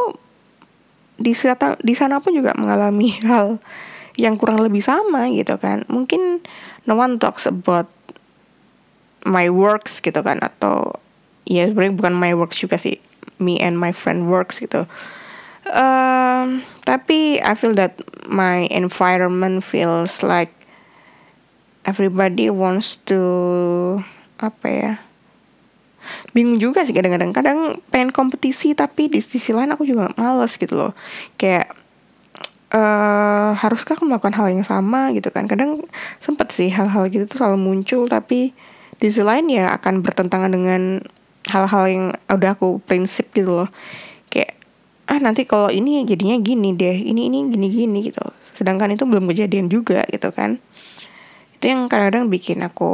di 1.21 1.37
sana 1.37 1.77
di 1.79 1.93
sana 1.93 2.19
pun 2.19 2.33
juga 2.33 2.57
mengalami 2.57 3.13
hal 3.29 3.61
yang 4.19 4.35
kurang 4.35 4.59
lebih 4.59 4.83
sama 4.83 5.29
gitu 5.31 5.55
kan. 5.61 5.85
Mungkin 5.87 6.43
no 6.89 6.97
one 6.97 7.21
talks 7.21 7.45
about 7.47 7.87
my 9.23 9.47
works 9.47 10.01
gitu 10.01 10.19
kan 10.25 10.41
atau 10.41 10.97
ya 11.45 11.69
sebenarnya 11.69 11.93
bukan 11.93 12.13
my 12.17 12.33
works 12.33 12.57
juga 12.57 12.81
sih 12.81 12.97
me 13.37 13.61
and 13.61 13.77
my 13.77 13.93
friend 13.93 14.27
works 14.27 14.57
gitu. 14.57 14.89
Um, 15.71 16.65
tapi 16.89 17.37
I 17.39 17.53
feel 17.53 17.77
that 17.77 18.01
my 18.25 18.65
environment 18.73 19.61
feels 19.61 20.25
like 20.25 20.51
everybody 21.85 22.49
wants 22.49 22.97
to 23.09 24.01
apa 24.41 24.67
ya 24.67 24.93
bingung 26.36 26.58
juga 26.58 26.84
sih 26.88 26.96
kadang-kadang. 26.96 27.32
Kadang 27.36 27.80
pengen 27.91 28.10
kompetisi 28.15 28.74
tapi 28.74 29.12
di 29.12 29.19
sisi 29.19 29.52
lain 29.52 29.71
aku 29.74 29.84
juga 29.84 30.12
males 30.15 30.56
gitu 30.56 30.78
loh. 30.78 30.91
Kayak 31.36 31.74
uh, 32.71 33.52
haruskah 33.60 34.00
aku 34.00 34.08
melakukan 34.08 34.36
hal 34.36 34.47
yang 34.52 34.65
sama 34.65 35.12
gitu 35.12 35.30
kan? 35.30 35.45
Kadang 35.45 35.86
sempet 36.17 36.50
sih 36.56 36.71
hal-hal 36.71 37.08
gitu 37.12 37.28
tuh 37.28 37.43
selalu 37.43 37.60
muncul 37.60 38.08
tapi 38.08 38.56
di 39.02 39.06
sisi 39.10 39.26
lain 39.26 39.50
ya 39.50 39.74
akan 39.76 40.06
bertentangan 40.06 40.52
dengan 40.54 41.02
hal-hal 41.50 41.84
yang 41.89 42.06
udah 42.30 42.54
aku 42.56 42.80
prinsip 42.86 43.34
gitu 43.34 43.65
loh. 43.65 43.69
Kayak 44.32 44.56
ah 45.12 45.19
nanti 45.19 45.43
kalau 45.43 45.67
ini 45.67 46.08
jadinya 46.08 46.39
gini 46.39 46.71
deh 46.71 46.95
ini 46.95 47.28
ini 47.28 47.52
gini 47.52 47.67
gini 47.67 48.00
gitu. 48.06 48.24
Sedangkan 48.56 48.93
itu 48.93 49.04
belum 49.04 49.28
kejadian 49.28 49.67
juga 49.67 50.06
gitu 50.08 50.32
kan. 50.32 50.62
Itu 51.58 51.69
yang 51.69 51.89
kadang-kadang 51.91 52.30
bikin 52.32 52.63
aku 52.63 52.93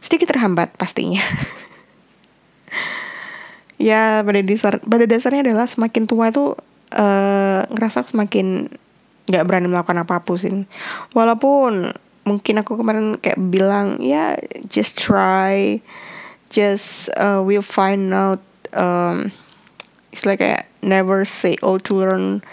sedikit 0.00 0.30
terhambat 0.34 0.74
pastinya. 0.76 1.22
ya 3.78 4.26
pada 4.26 4.40
dasar 4.42 4.82
pada 4.82 5.04
dasarnya 5.06 5.46
adalah 5.46 5.70
semakin 5.70 6.04
tua 6.10 6.34
itu 6.34 6.58
uh, 6.94 7.60
ngerasa 7.70 8.10
semakin 8.10 8.66
nggak 9.28 9.44
berani 9.44 9.68
melakukan 9.68 10.02
apa 10.02 10.24
pun 10.24 10.36
sih. 10.40 10.52
Walaupun 11.12 11.92
mungkin 12.24 12.60
aku 12.60 12.76
kemarin 12.76 13.16
kayak 13.20 13.40
bilang 13.52 14.00
ya 14.00 14.36
just 14.68 14.96
try, 15.00 15.80
just 16.48 17.12
uh, 17.16 17.40
we'll 17.44 17.64
find 17.64 18.12
out. 18.12 18.40
Um, 18.76 19.32
it's 20.12 20.28
like 20.28 20.40
kayak 20.40 20.68
never 20.84 21.24
say 21.24 21.56
all 21.60 21.80
to 21.80 21.92
learn. 21.96 22.44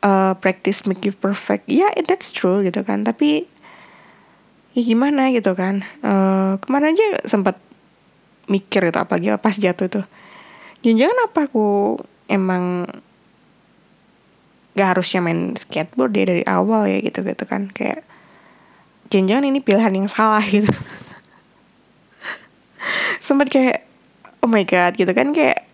Uh, 0.00 0.32
practice 0.40 0.88
make 0.88 1.04
you 1.04 1.12
perfect. 1.12 1.68
Ya, 1.68 1.92
yeah, 1.92 2.00
that's 2.08 2.32
true 2.32 2.64
gitu 2.64 2.80
kan. 2.80 3.04
Tapi 3.04 3.44
ya 4.76 4.82
gimana? 4.82 5.30
gitu 5.34 5.52
kan. 5.54 5.82
Uh, 6.02 6.58
kemarin 6.62 6.94
aja 6.94 7.26
sempat 7.26 7.58
mikir 8.50 8.90
gitu 8.90 8.98
apalagi 8.98 9.30
pas 9.38 9.54
jatuh 9.54 9.86
itu 9.86 10.02
jangan-jangan 10.82 11.18
apa 11.30 11.40
aku 11.46 11.66
emang 12.26 12.88
gak 14.74 14.96
harusnya 14.96 15.20
main 15.22 15.54
skateboard 15.54 16.10
dia 16.14 16.24
dari 16.26 16.44
awal 16.46 16.86
ya 16.86 17.02
gitu 17.02 17.20
gitu 17.26 17.44
kan. 17.44 17.68
Kayak 17.70 18.06
jangan-jangan 19.10 19.44
ini 19.50 19.58
pilihan 19.60 19.92
yang 19.92 20.08
salah 20.08 20.42
gitu. 20.42 20.70
Sempat 23.26 23.50
kayak 23.50 23.84
oh 24.40 24.48
my 24.48 24.64
god 24.64 24.96
gitu 24.96 25.10
kan. 25.10 25.34
Kayak 25.34 25.66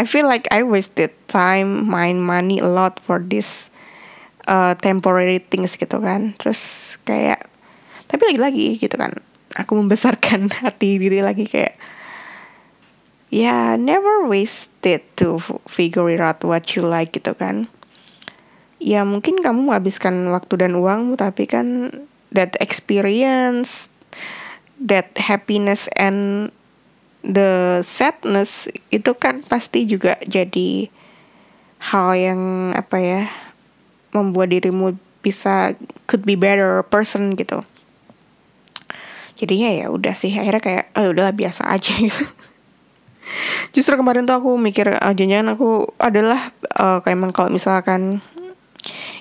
I 0.00 0.08
feel 0.08 0.24
like 0.24 0.48
I 0.48 0.64
wasted 0.64 1.12
time, 1.28 1.84
mind, 1.84 2.24
money 2.24 2.56
a 2.56 2.64
lot 2.64 2.96
for 3.04 3.20
this 3.20 3.68
uh, 4.48 4.72
temporary 4.80 5.44
things 5.44 5.76
gitu 5.76 6.00
kan. 6.00 6.32
Terus 6.40 6.96
kayak 7.04 7.49
tapi 8.10 8.34
lagi-lagi 8.34 8.76
gitu 8.82 8.98
kan 8.98 9.14
aku 9.54 9.78
membesarkan 9.78 10.50
hati 10.62 10.98
diri 11.00 11.22
lagi 11.22 11.46
kayak 11.46 11.74
ya 13.30 13.78
never 13.78 14.26
wasted 14.26 15.02
to 15.14 15.38
figure 15.70 16.18
out 16.18 16.42
what 16.42 16.74
you 16.74 16.82
like 16.82 17.14
gitu 17.14 17.34
kan. 17.38 17.70
Ya 18.80 19.04
mungkin 19.04 19.44
kamu 19.44 19.70
menghabiskan 19.70 20.32
waktu 20.32 20.66
dan 20.66 20.72
uangmu 20.74 21.14
tapi 21.14 21.44
kan 21.46 21.92
that 22.32 22.56
experience 22.58 23.92
that 24.80 25.12
happiness 25.20 25.86
and 25.94 26.48
the 27.20 27.84
sadness 27.84 28.72
itu 28.88 29.12
kan 29.12 29.44
pasti 29.44 29.84
juga 29.84 30.16
jadi 30.24 30.88
hal 31.92 32.08
yang 32.16 32.42
apa 32.72 32.96
ya 32.96 33.22
membuat 34.16 34.56
dirimu 34.56 34.96
bisa 35.20 35.76
could 36.08 36.24
be 36.24 36.32
better 36.32 36.80
person 36.88 37.36
gitu 37.36 37.60
jadinya 39.40 39.72
ya 39.72 39.86
udah 39.88 40.12
sih 40.12 40.36
akhirnya 40.36 40.60
kayak 40.60 40.84
oh 41.00 41.16
udahlah 41.16 41.32
biasa 41.32 41.64
aja. 41.72 41.96
Gitu. 42.04 42.24
Justru 43.70 43.94
kemarin 43.94 44.26
tuh 44.26 44.36
aku 44.36 44.58
mikir 44.58 44.90
uh, 44.90 45.14
aku 45.54 45.86
adalah 46.02 46.50
uh, 46.74 46.98
kayak 46.98 47.14
emang 47.14 47.30
kalau 47.30 47.46
misalkan 47.46 48.18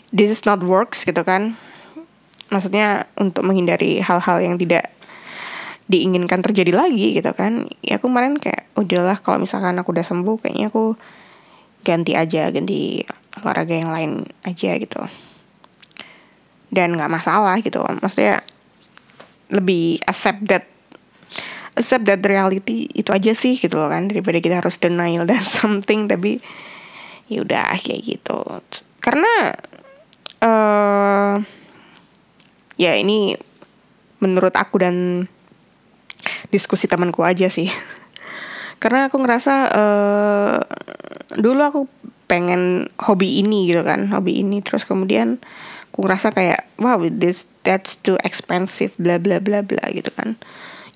this 0.10 0.34
is 0.34 0.44
not 0.50 0.60
works 0.66 1.06
gitu 1.06 1.22
kan. 1.22 1.54
Maksudnya 2.50 3.06
untuk 3.22 3.46
menghindari 3.46 4.02
hal-hal 4.02 4.42
yang 4.42 4.58
tidak 4.58 4.90
diinginkan 5.90 6.42
terjadi 6.42 6.74
lagi 6.74 7.14
gitu 7.14 7.30
kan. 7.38 7.70
Ya 7.86 8.02
aku 8.02 8.10
kemarin 8.10 8.42
kayak 8.42 8.66
udahlah 8.74 9.22
kalau 9.22 9.46
misalkan 9.46 9.78
aku 9.78 9.94
udah 9.94 10.06
sembuh 10.06 10.42
kayaknya 10.42 10.74
aku 10.74 10.98
ganti 11.86 12.18
aja 12.18 12.50
ganti 12.50 13.06
olahraga 13.46 13.78
yang 13.78 13.94
lain 13.94 14.12
aja 14.42 14.74
gitu. 14.82 15.06
Dan 16.74 16.98
nggak 16.98 17.14
masalah 17.14 17.62
gitu. 17.62 17.86
Maksudnya 17.86 18.42
lebih 19.50 20.02
accept 20.06 20.46
that 20.46 20.66
accept 21.78 22.06
that 22.06 22.22
reality 22.26 22.92
itu 22.92 23.10
aja 23.10 23.32
sih 23.32 23.56
gitu 23.56 23.80
loh 23.80 23.88
kan 23.88 24.12
daripada 24.12 24.44
kita 24.44 24.60
harus 24.60 24.78
denial 24.78 25.24
dan 25.24 25.42
something 25.60 26.10
tapi 26.12 26.44
ya 27.30 27.46
udah 27.46 27.78
kayak 27.78 28.02
gitu. 28.04 28.40
Karena 29.00 29.54
uh, 30.44 31.40
ya 32.76 32.98
ini 32.98 33.38
menurut 34.20 34.52
aku 34.58 34.82
dan 34.82 35.26
diskusi 36.52 36.90
temanku 36.90 37.24
aja 37.24 37.48
sih. 37.48 37.70
Karena 38.82 39.08
aku 39.08 39.22
ngerasa 39.22 39.56
uh, 39.72 40.58
dulu 41.38 41.62
aku 41.64 41.82
pengen 42.30 42.90
hobi 43.02 43.40
ini 43.40 43.70
gitu 43.70 43.86
kan 43.86 44.10
hobi 44.12 44.42
ini. 44.42 44.60
Terus 44.66 44.84
kemudian 44.84 45.40
aku 45.90 46.06
ngerasa 46.06 46.32
kayak 46.32 46.70
wow 46.78 47.02
this 47.10 47.50
that's 47.66 47.98
too 48.00 48.16
expensive 48.22 48.94
bla 49.02 49.18
bla 49.18 49.42
bla 49.42 49.66
bla 49.66 49.84
gitu 49.92 50.10
kan. 50.14 50.38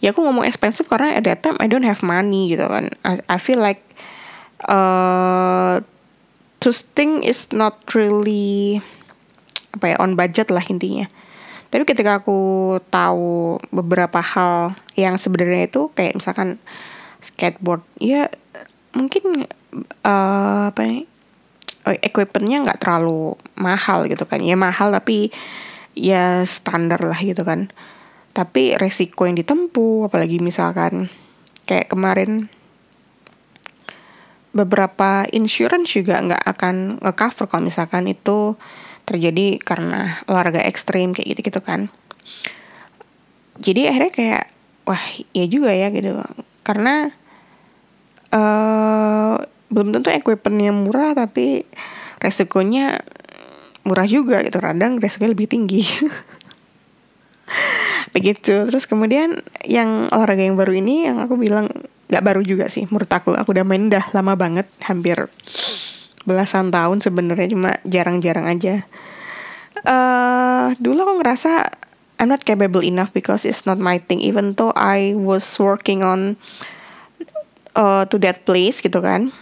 Ya 0.04 0.12
aku 0.12 0.22
ngomong 0.24 0.44
expensive 0.44 0.88
karena 0.92 1.16
at 1.16 1.24
that 1.24 1.42
time 1.42 1.56
I 1.64 1.68
don't 1.72 1.88
have 1.88 2.04
money 2.04 2.52
gitu 2.52 2.68
kan. 2.68 2.92
I, 3.08 3.24
I 3.32 3.38
feel 3.40 3.60
like 3.64 3.82
uh, 4.68 5.80
thing 6.96 7.24
is 7.28 7.52
not 7.52 7.84
really 7.92 8.80
apa 9.76 9.86
ya 9.92 9.96
on 10.00 10.16
budget 10.16 10.48
lah 10.54 10.64
intinya. 10.64 11.10
Tapi 11.74 11.84
ketika 11.90 12.22
aku 12.22 12.78
tahu 12.94 13.58
beberapa 13.74 14.22
hal 14.22 14.78
yang 14.94 15.18
sebenarnya 15.18 15.66
itu 15.68 15.90
kayak 15.98 16.14
misalkan 16.14 16.62
skateboard 17.20 17.82
ya 17.98 18.30
mungkin 18.94 19.50
uh, 20.06 20.70
apa 20.70 20.82
uh, 20.86 21.02
equipmentnya 21.84 22.64
nggak 22.64 22.80
terlalu 22.80 23.36
mahal 23.60 24.08
gitu 24.08 24.24
kan. 24.24 24.40
Ya 24.40 24.56
mahal 24.56 24.96
tapi 24.96 25.30
ya 25.94 26.48
standar 26.48 27.04
lah 27.04 27.20
gitu 27.20 27.44
kan. 27.44 27.70
Tapi 28.34 28.80
resiko 28.80 29.30
yang 29.30 29.38
ditempuh 29.38 30.10
apalagi 30.10 30.42
misalkan 30.42 31.12
kayak 31.70 31.92
kemarin 31.92 32.50
beberapa 34.54 35.26
insurance 35.34 35.98
juga 35.98 36.22
nggak 36.22 36.44
akan 36.46 36.76
nge-cover 37.02 37.46
kalau 37.50 37.66
misalkan 37.66 38.06
itu 38.06 38.54
terjadi 39.04 39.60
karena 39.60 40.24
olahraga 40.30 40.64
ekstrim 40.64 41.12
kayak 41.12 41.36
gitu 41.36 41.42
gitu 41.52 41.62
kan. 41.62 41.90
Jadi 43.60 43.90
akhirnya 43.90 44.14
kayak 44.14 44.44
wah 44.88 45.04
ya 45.36 45.46
juga 45.50 45.74
ya 45.74 45.90
gitu. 45.92 46.22
Karena 46.64 47.12
uh, 48.32 49.36
belum 49.74 49.90
tentu 49.90 50.14
equipmentnya 50.14 50.70
murah 50.70 51.18
tapi 51.18 51.66
resikonya 52.22 53.02
murah 53.84 54.08
juga 54.08 54.46
gitu. 54.46 54.62
Kadang 54.62 55.02
resikonya 55.02 55.34
lebih 55.34 55.50
tinggi. 55.50 55.84
Begitu. 58.16 58.70
Terus 58.70 58.86
kemudian 58.86 59.42
yang 59.66 60.08
olahraga 60.14 60.46
yang 60.46 60.56
baru 60.56 60.78
ini 60.78 61.10
yang 61.10 61.18
aku 61.20 61.36
bilang 61.36 61.68
nggak 62.08 62.24
baru 62.24 62.42
juga 62.46 62.70
sih 62.70 62.86
menurut 62.88 63.10
aku. 63.10 63.34
Aku 63.34 63.52
udah 63.52 63.66
main 63.66 63.90
dah 63.90 64.06
lama 64.14 64.38
banget 64.38 64.70
hampir 64.86 65.28
belasan 66.24 66.72
tahun 66.72 67.04
sebenarnya 67.04 67.52
cuma 67.52 67.72
jarang-jarang 67.84 68.48
aja. 68.48 68.88
Uh, 69.84 70.72
dulu 70.80 71.04
aku 71.04 71.14
ngerasa 71.20 71.82
I'm 72.22 72.32
not 72.32 72.48
capable 72.48 72.86
enough 72.86 73.12
because 73.12 73.44
it's 73.44 73.68
not 73.68 73.82
my 73.82 74.00
thing. 74.00 74.24
Even 74.24 74.56
though 74.56 74.72
I 74.78 75.18
was 75.18 75.44
working 75.60 76.06
on 76.06 76.40
uh, 77.76 78.06
to 78.08 78.16
that 78.22 78.46
place 78.46 78.80
gitu 78.80 79.02
kan 79.02 79.34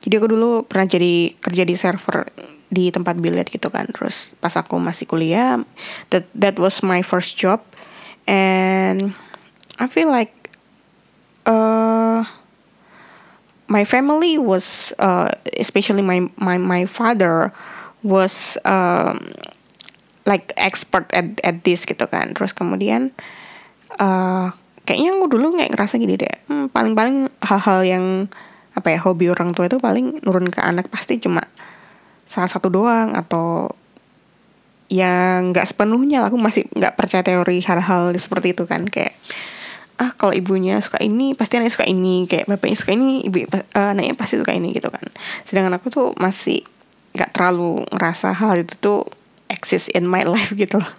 jadi 0.00 0.16
aku 0.16 0.28
dulu 0.32 0.50
pernah 0.64 0.88
jadi 0.88 1.36
kerja 1.40 1.62
di 1.68 1.74
server 1.76 2.28
di 2.70 2.88
tempat 2.94 3.18
biliar 3.18 3.44
gitu 3.50 3.68
kan. 3.68 3.90
Terus 3.90 4.32
pas 4.38 4.54
aku 4.56 4.78
masih 4.78 5.04
kuliah 5.04 5.60
that 6.14 6.24
that 6.32 6.56
was 6.56 6.80
my 6.80 7.04
first 7.04 7.36
job. 7.36 7.60
And 8.24 9.12
I 9.76 9.90
feel 9.90 10.08
like 10.08 10.32
uh 11.44 12.24
my 13.68 13.84
family 13.84 14.40
was 14.40 14.96
uh 14.96 15.28
especially 15.58 16.00
my 16.00 16.30
my 16.40 16.56
my 16.56 16.88
father 16.88 17.52
was 18.00 18.56
um 18.64 19.20
like 20.24 20.54
expert 20.56 21.10
at 21.12 21.36
at 21.44 21.66
this 21.66 21.84
gitu 21.84 22.06
kan. 22.08 22.32
Terus 22.32 22.54
kemudian 22.56 23.12
uh, 23.98 24.54
kayaknya 24.86 25.18
aku 25.18 25.26
dulu 25.26 25.58
nggak 25.58 25.74
ngerasa 25.74 25.98
gini 25.98 26.14
deh. 26.16 26.34
Hmm, 26.46 26.70
paling-paling 26.70 27.28
hal-hal 27.42 27.80
yang 27.82 28.04
apa 28.80 28.96
ya 28.96 28.98
hobi 29.04 29.28
orang 29.28 29.52
tua 29.52 29.68
itu 29.68 29.76
paling 29.76 30.24
nurun 30.24 30.48
ke 30.48 30.64
anak 30.64 30.88
pasti 30.88 31.20
cuma 31.20 31.44
salah 32.24 32.48
satu 32.48 32.72
doang 32.72 33.12
atau 33.12 33.68
yang 34.90 35.54
nggak 35.54 35.70
sepenuhnya 35.70 36.26
aku 36.26 36.34
masih 36.34 36.66
nggak 36.74 36.98
percaya 36.98 37.22
teori 37.22 37.62
hal-hal 37.62 38.10
seperti 38.18 38.58
itu 38.58 38.66
kan. 38.66 38.90
Kayak 38.90 39.14
ah 40.02 40.10
kalau 40.18 40.34
ibunya 40.34 40.82
suka 40.82 40.98
ini 40.98 41.38
pasti 41.38 41.56
anaknya 41.56 41.74
suka 41.78 41.86
ini. 41.86 42.26
Kayak 42.26 42.50
bapaknya 42.50 42.76
suka 42.76 42.92
ini 42.98 43.22
ibu 43.22 43.46
uh, 43.46 43.94
anaknya 43.94 44.18
pasti 44.18 44.42
suka 44.42 44.50
ini 44.50 44.74
gitu 44.74 44.90
kan. 44.90 45.06
Sedangkan 45.46 45.78
aku 45.78 45.94
tuh 45.94 46.10
masih 46.18 46.66
nggak 47.14 47.30
terlalu 47.30 47.86
ngerasa 47.94 48.34
hal 48.34 48.66
itu 48.66 48.74
tuh 48.82 49.00
exist 49.46 49.94
in 49.94 50.10
my 50.10 50.26
life 50.26 50.50
gitu 50.62 50.82
loh. 50.82 50.92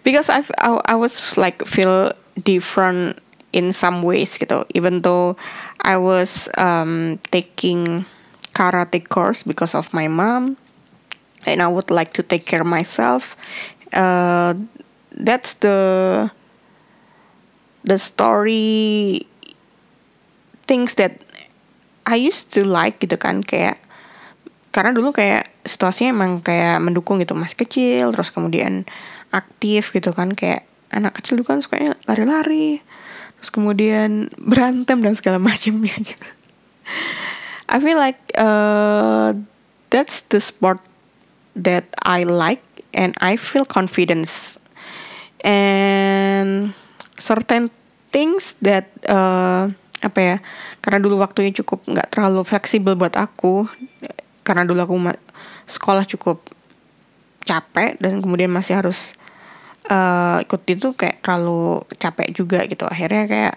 Because 0.00 0.32
I, 0.32 0.40
I 0.56 0.96
I 0.96 0.96
was 0.96 1.36
like 1.36 1.60
feel 1.68 2.16
different 2.40 3.20
in 3.52 3.72
some 3.72 4.02
ways 4.02 4.36
gitu. 4.40 4.64
Even 4.74 5.04
though 5.04 5.36
I 5.80 5.96
was 5.96 6.48
um, 6.56 7.20
taking 7.30 8.04
karate 8.52 9.00
course 9.08 9.42
because 9.42 9.72
of 9.74 9.92
my 9.96 10.08
mom 10.08 10.56
and 11.46 11.62
I 11.62 11.68
would 11.68 11.90
like 11.90 12.12
to 12.14 12.22
take 12.22 12.44
care 12.44 12.64
myself 12.64 13.36
uh, 13.92 14.54
that's 15.12 15.54
the 15.60 16.30
the 17.84 17.98
story 17.98 19.26
things 20.66 20.94
that 20.96 21.18
I 22.06 22.16
used 22.16 22.52
to 22.54 22.64
like 22.64 23.00
gitu 23.02 23.18
kan 23.18 23.42
kayak 23.42 23.78
karena 24.72 24.96
dulu 24.96 25.12
kayak 25.12 25.52
situasinya 25.68 26.16
emang 26.16 26.40
kayak 26.40 26.80
mendukung 26.80 27.20
gitu 27.20 27.36
masih 27.36 27.66
kecil 27.66 28.10
terus 28.10 28.32
kemudian 28.32 28.88
aktif 29.30 29.92
gitu 29.92 30.14
kan 30.16 30.32
kayak 30.32 30.64
anak 30.92 31.16
kecil 31.20 31.40
dulu 31.40 31.56
kan 31.56 31.60
sukanya 31.60 31.96
lari-lari 32.08 32.80
terus 33.42 33.50
kemudian 33.50 34.30
berantem 34.38 35.02
dan 35.02 35.18
segala 35.18 35.42
macamnya. 35.42 35.98
I 37.66 37.82
feel 37.82 37.98
like 37.98 38.22
uh, 38.38 39.34
that's 39.90 40.22
the 40.30 40.38
sport 40.38 40.78
that 41.58 41.90
I 42.06 42.22
like 42.22 42.62
and 42.94 43.18
I 43.18 43.34
feel 43.34 43.66
confidence. 43.66 44.62
And 45.42 46.70
certain 47.18 47.74
things 48.14 48.54
that 48.62 48.94
uh, 49.10 49.74
apa 50.06 50.18
ya 50.22 50.36
karena 50.78 51.02
dulu 51.02 51.18
waktunya 51.18 51.50
cukup 51.50 51.82
nggak 51.90 52.14
terlalu 52.14 52.46
fleksibel 52.46 52.94
buat 52.94 53.18
aku 53.18 53.66
karena 54.46 54.62
dulu 54.62 54.86
aku 54.86 54.94
sekolah 55.66 56.06
cukup 56.06 56.46
capek 57.42 57.98
dan 57.98 58.22
kemudian 58.22 58.54
masih 58.54 58.78
harus 58.78 59.18
uh, 59.90 60.38
ikut 60.44 60.62
itu 60.68 60.94
kayak 60.94 61.24
terlalu 61.24 61.82
capek 61.98 62.28
juga 62.30 62.62
gitu. 62.68 62.86
Akhirnya 62.86 63.24
kayak 63.26 63.56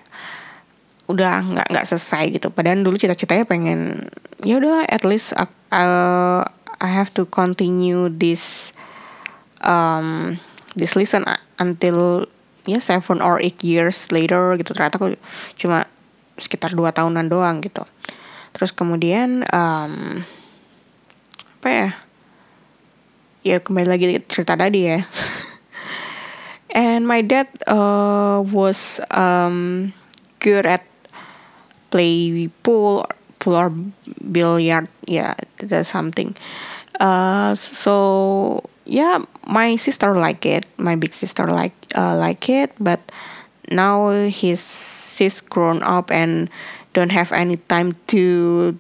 udah 1.06 1.34
nggak 1.46 1.68
nggak 1.70 1.86
selesai 1.86 2.34
gitu. 2.34 2.48
Padahal 2.50 2.82
dulu 2.82 2.98
cita-citanya 2.98 3.46
pengen 3.46 4.10
ya 4.42 4.58
udah 4.58 4.90
at 4.90 5.06
least 5.06 5.38
uh, 5.38 6.42
I 6.82 6.90
have 6.90 7.14
to 7.14 7.30
continue 7.30 8.10
this 8.10 8.74
um, 9.62 10.38
this 10.74 10.98
lesson 10.98 11.26
until 11.62 12.26
ya 12.66 12.82
seven 12.82 13.22
or 13.22 13.38
eight 13.38 13.62
years 13.62 14.10
later 14.10 14.58
gitu. 14.58 14.74
Ternyata 14.74 14.98
aku 14.98 15.14
cuma 15.62 15.86
sekitar 16.36 16.74
dua 16.74 16.90
tahunan 16.92 17.30
doang 17.30 17.62
gitu. 17.62 17.86
Terus 18.56 18.72
kemudian 18.74 19.46
um, 19.54 20.26
apa 21.62 21.70
ya? 21.70 21.90
Ya 23.46 23.58
kembali 23.62 23.86
lagi 23.86 24.06
cerita 24.26 24.58
tadi 24.58 24.90
ya 24.90 25.06
and 26.76 27.08
my 27.08 27.24
dad 27.24 27.48
uh, 27.66 28.44
was 28.52 29.00
um, 29.10 29.94
good 30.40 30.68
at 30.68 30.84
play 31.90 32.48
pool 32.62 33.08
pool 33.40 33.56
or 33.56 33.72
billiard. 34.32 34.88
Yeah 35.08 35.36
that's 35.58 35.90
something. 35.90 36.36
Uh, 37.00 37.56
so 37.56 38.64
yeah 38.86 39.24
my 39.48 39.76
sister 39.78 40.14
like 40.16 40.46
it. 40.46 40.66
My 40.78 40.96
big 40.96 41.14
sister 41.14 41.46
like 41.48 41.74
uh, 41.96 42.18
like 42.18 42.50
it. 42.50 42.76
But 42.80 43.00
now 43.72 44.12
he's 44.28 44.62
he's 45.18 45.40
grown 45.42 45.82
up 45.82 46.12
and 46.12 46.50
don't 46.94 47.12
have 47.12 47.32
any 47.32 47.58
time 47.72 47.96
to 48.12 48.78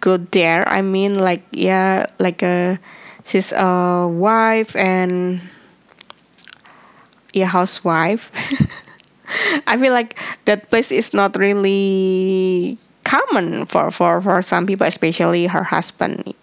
go 0.00 0.16
there. 0.18 0.66
I 0.68 0.82
mean 0.82 1.18
like 1.18 1.44
yeah 1.52 2.06
like 2.18 2.42
a 2.42 2.78
she's 3.24 3.52
a 3.52 4.08
wife 4.10 4.74
and 4.74 5.40
a 7.42 7.48
housewife. 7.48 8.30
I 9.66 9.76
feel 9.76 9.92
like 9.92 10.14
that 10.44 10.70
place 10.70 10.92
is 10.92 11.12
not 11.12 11.36
really 11.36 12.78
common 13.04 13.66
for, 13.66 13.90
for, 13.90 14.20
for 14.20 14.42
some 14.42 14.66
people, 14.66 14.86
especially 14.86 15.46
her 15.46 15.64
husband. 15.64 16.34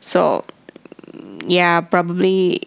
So, 0.00 0.44
yeah, 1.46 1.80
probably 1.80 2.66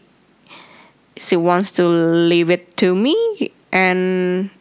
she 1.18 1.36
wants 1.36 1.72
to 1.72 1.88
leave 1.88 2.50
it 2.50 2.76
to 2.78 2.96
me 2.96 3.16
and 3.72 4.52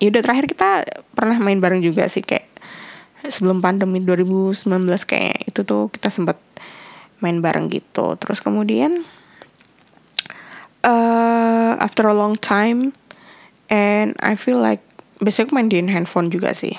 ya 0.00 0.12
udah 0.12 0.20
terakhir 0.20 0.46
kita 0.52 0.70
pernah 1.16 1.40
main 1.40 1.62
bareng 1.62 1.80
juga 1.80 2.08
sih 2.08 2.20
kayak 2.20 2.44
sebelum 3.30 3.62
pandemi 3.62 4.02
2019 4.02 4.66
kayak 5.06 5.48
itu 5.48 5.60
tuh 5.62 5.88
kita 5.94 6.10
sempat 6.10 6.36
main 7.22 7.38
bareng 7.38 7.70
gitu 7.70 8.18
terus 8.18 8.42
kemudian 8.42 9.06
after 11.92 12.08
a 12.08 12.16
long 12.16 12.32
time 12.40 12.96
and 13.68 14.16
I 14.24 14.32
feel 14.32 14.56
like 14.56 14.80
biasanya 15.20 15.52
aku 15.52 15.54
main 15.60 15.68
di 15.68 15.76
handphone 15.92 16.32
juga 16.32 16.56
sih. 16.56 16.72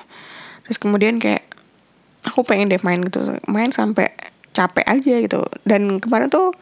Terus 0.65 0.81
kemudian 0.81 1.21
kayak 1.21 1.45
aku 2.25 2.41
pengen 2.41 2.73
deh 2.73 2.81
main 2.81 3.05
gitu 3.05 3.37
main 3.45 3.69
sampai 3.69 4.09
capek 4.57 4.81
aja 4.89 5.13
gitu. 5.21 5.45
Dan 5.69 6.01
kemarin 6.01 6.33
tuh 6.33 6.57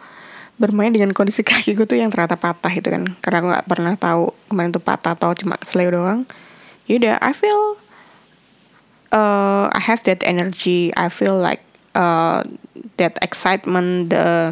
bermain 0.60 0.92
dengan 0.92 1.16
kondisi 1.16 1.42
kakiku 1.48 1.88
tuh 1.88 1.96
yang 1.96 2.12
ternyata 2.12 2.36
patah 2.36 2.76
itu 2.76 2.92
kan. 2.92 3.16
Karena 3.24 3.40
aku 3.40 3.48
nggak 3.56 3.68
pernah 3.72 3.94
tahu 3.96 4.36
kemarin 4.52 4.76
tuh 4.76 4.84
patah 4.84 5.16
atau 5.16 5.32
cuma 5.32 5.56
kesleo 5.56 5.96
doang. 5.96 6.28
Yaudah 6.92 7.24
I 7.24 7.32
feel 7.32 7.80
uh, 9.16 9.72
I 9.72 9.80
have 9.80 10.04
that 10.12 10.20
energy. 10.28 10.92
I 11.00 11.08
feel 11.08 11.40
like 11.40 11.64
uh, 11.96 12.44
that 13.00 13.16
excitement 13.24 14.12
the 14.12 14.52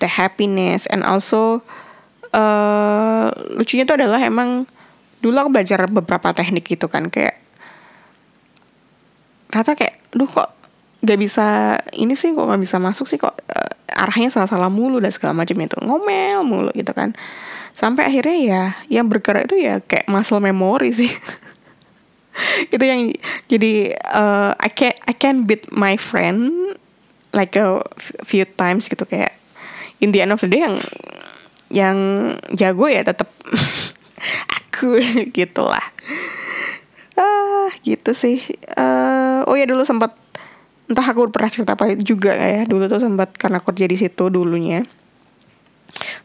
the 0.00 0.08
happiness 0.08 0.88
and 0.88 1.04
also 1.04 1.60
uh, 2.36 3.32
lucunya 3.56 3.88
tuh 3.88 3.96
adalah 3.96 4.20
emang 4.20 4.68
dulu 5.24 5.36
aku 5.40 5.50
belajar 5.50 5.88
beberapa 5.88 6.36
teknik 6.36 6.68
gitu 6.68 6.86
kan 6.92 7.08
kayak 7.08 7.40
rata 9.48 9.72
kayak 9.72 9.96
duh 10.12 10.28
kok 10.28 10.52
gak 11.00 11.18
bisa 11.18 11.78
ini 11.96 12.12
sih 12.12 12.36
kok 12.36 12.44
gak 12.44 12.60
bisa 12.60 12.76
masuk 12.76 13.08
sih 13.08 13.16
kok 13.16 13.32
uh, 13.32 13.72
arahnya 13.96 14.28
salah-salah 14.28 14.68
mulu 14.68 15.00
dan 15.00 15.08
segala 15.08 15.32
macam 15.32 15.56
itu 15.56 15.76
ngomel 15.80 16.44
mulu 16.44 16.70
gitu 16.76 16.92
kan. 16.92 17.16
Sampai 17.72 18.08
akhirnya 18.08 18.36
ya 18.36 18.62
yang 18.92 19.08
bergerak 19.08 19.48
itu 19.48 19.64
ya 19.64 19.80
kayak 19.80 20.08
muscle 20.08 20.40
memory 20.40 20.92
sih. 20.92 21.12
Itu 22.74 22.84
yang 22.84 23.16
jadi 23.48 23.96
uh, 24.12 24.52
I 24.60 24.68
can 24.68 24.92
I 25.08 25.16
can 25.16 25.48
beat 25.48 25.72
my 25.72 25.96
friend 25.96 26.52
like 27.32 27.56
a 27.56 27.80
few 28.24 28.44
times 28.44 28.92
gitu 28.92 29.08
kayak 29.08 29.32
in 30.04 30.12
the 30.12 30.20
end 30.20 30.36
of 30.36 30.44
the 30.44 30.48
day 30.48 30.60
yang 30.60 30.76
yang 31.70 31.96
jago 32.54 32.86
ya 32.86 33.02
tetap 33.02 33.30
aku 34.58 35.00
gitulah. 35.34 35.82
Ah 37.16 37.72
gitu 37.82 38.12
sih. 38.12 38.44
Uh, 38.76 39.42
oh 39.48 39.56
ya 39.56 39.64
dulu 39.64 39.82
sempat 39.82 40.14
entah 40.86 41.06
aku 41.06 41.32
pernah 41.32 41.50
cerita 41.50 41.74
apa 41.74 41.96
juga 41.98 42.36
ya? 42.36 42.68
Dulu 42.68 42.86
tuh 42.86 43.02
sempat 43.02 43.34
karena 43.34 43.58
kerja 43.58 43.86
di 43.88 43.96
situ 43.96 44.24
dulunya 44.30 44.86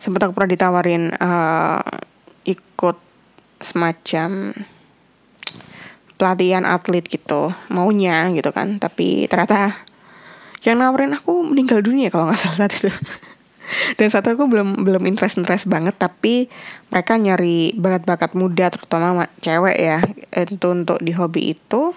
sempat 0.01 0.27
aku 0.27 0.35
pernah 0.35 0.51
ditawarin 0.51 1.03
uh, 1.15 1.79
ikut 2.43 2.97
semacam 3.61 4.51
pelatihan 6.17 6.65
atlet 6.67 7.05
gitu 7.05 7.53
maunya 7.71 8.29
gitu 8.35 8.51
kan. 8.51 8.77
Tapi 8.77 9.25
ternyata 9.31 9.73
yang 10.61 10.77
nawarin 10.77 11.17
aku 11.17 11.41
meninggal 11.41 11.81
dunia 11.81 12.13
kalau 12.13 12.29
nggak 12.29 12.37
salah 12.37 12.57
saat 12.65 12.73
itu 12.77 12.89
dan 13.95 14.07
saat 14.11 14.27
itu 14.27 14.35
aku 14.35 14.47
belum 14.47 14.83
belum 14.83 15.03
interest 15.07 15.39
interest 15.39 15.65
banget 15.67 15.95
tapi 15.95 16.51
mereka 16.91 17.15
nyari 17.15 17.75
bakat-bakat 17.75 18.35
muda 18.35 18.69
terutama 18.71 19.27
cewek 19.39 19.77
ya 19.77 19.99
itu 20.35 20.67
untuk 20.67 20.99
di 20.99 21.11
hobi 21.15 21.55
itu 21.55 21.95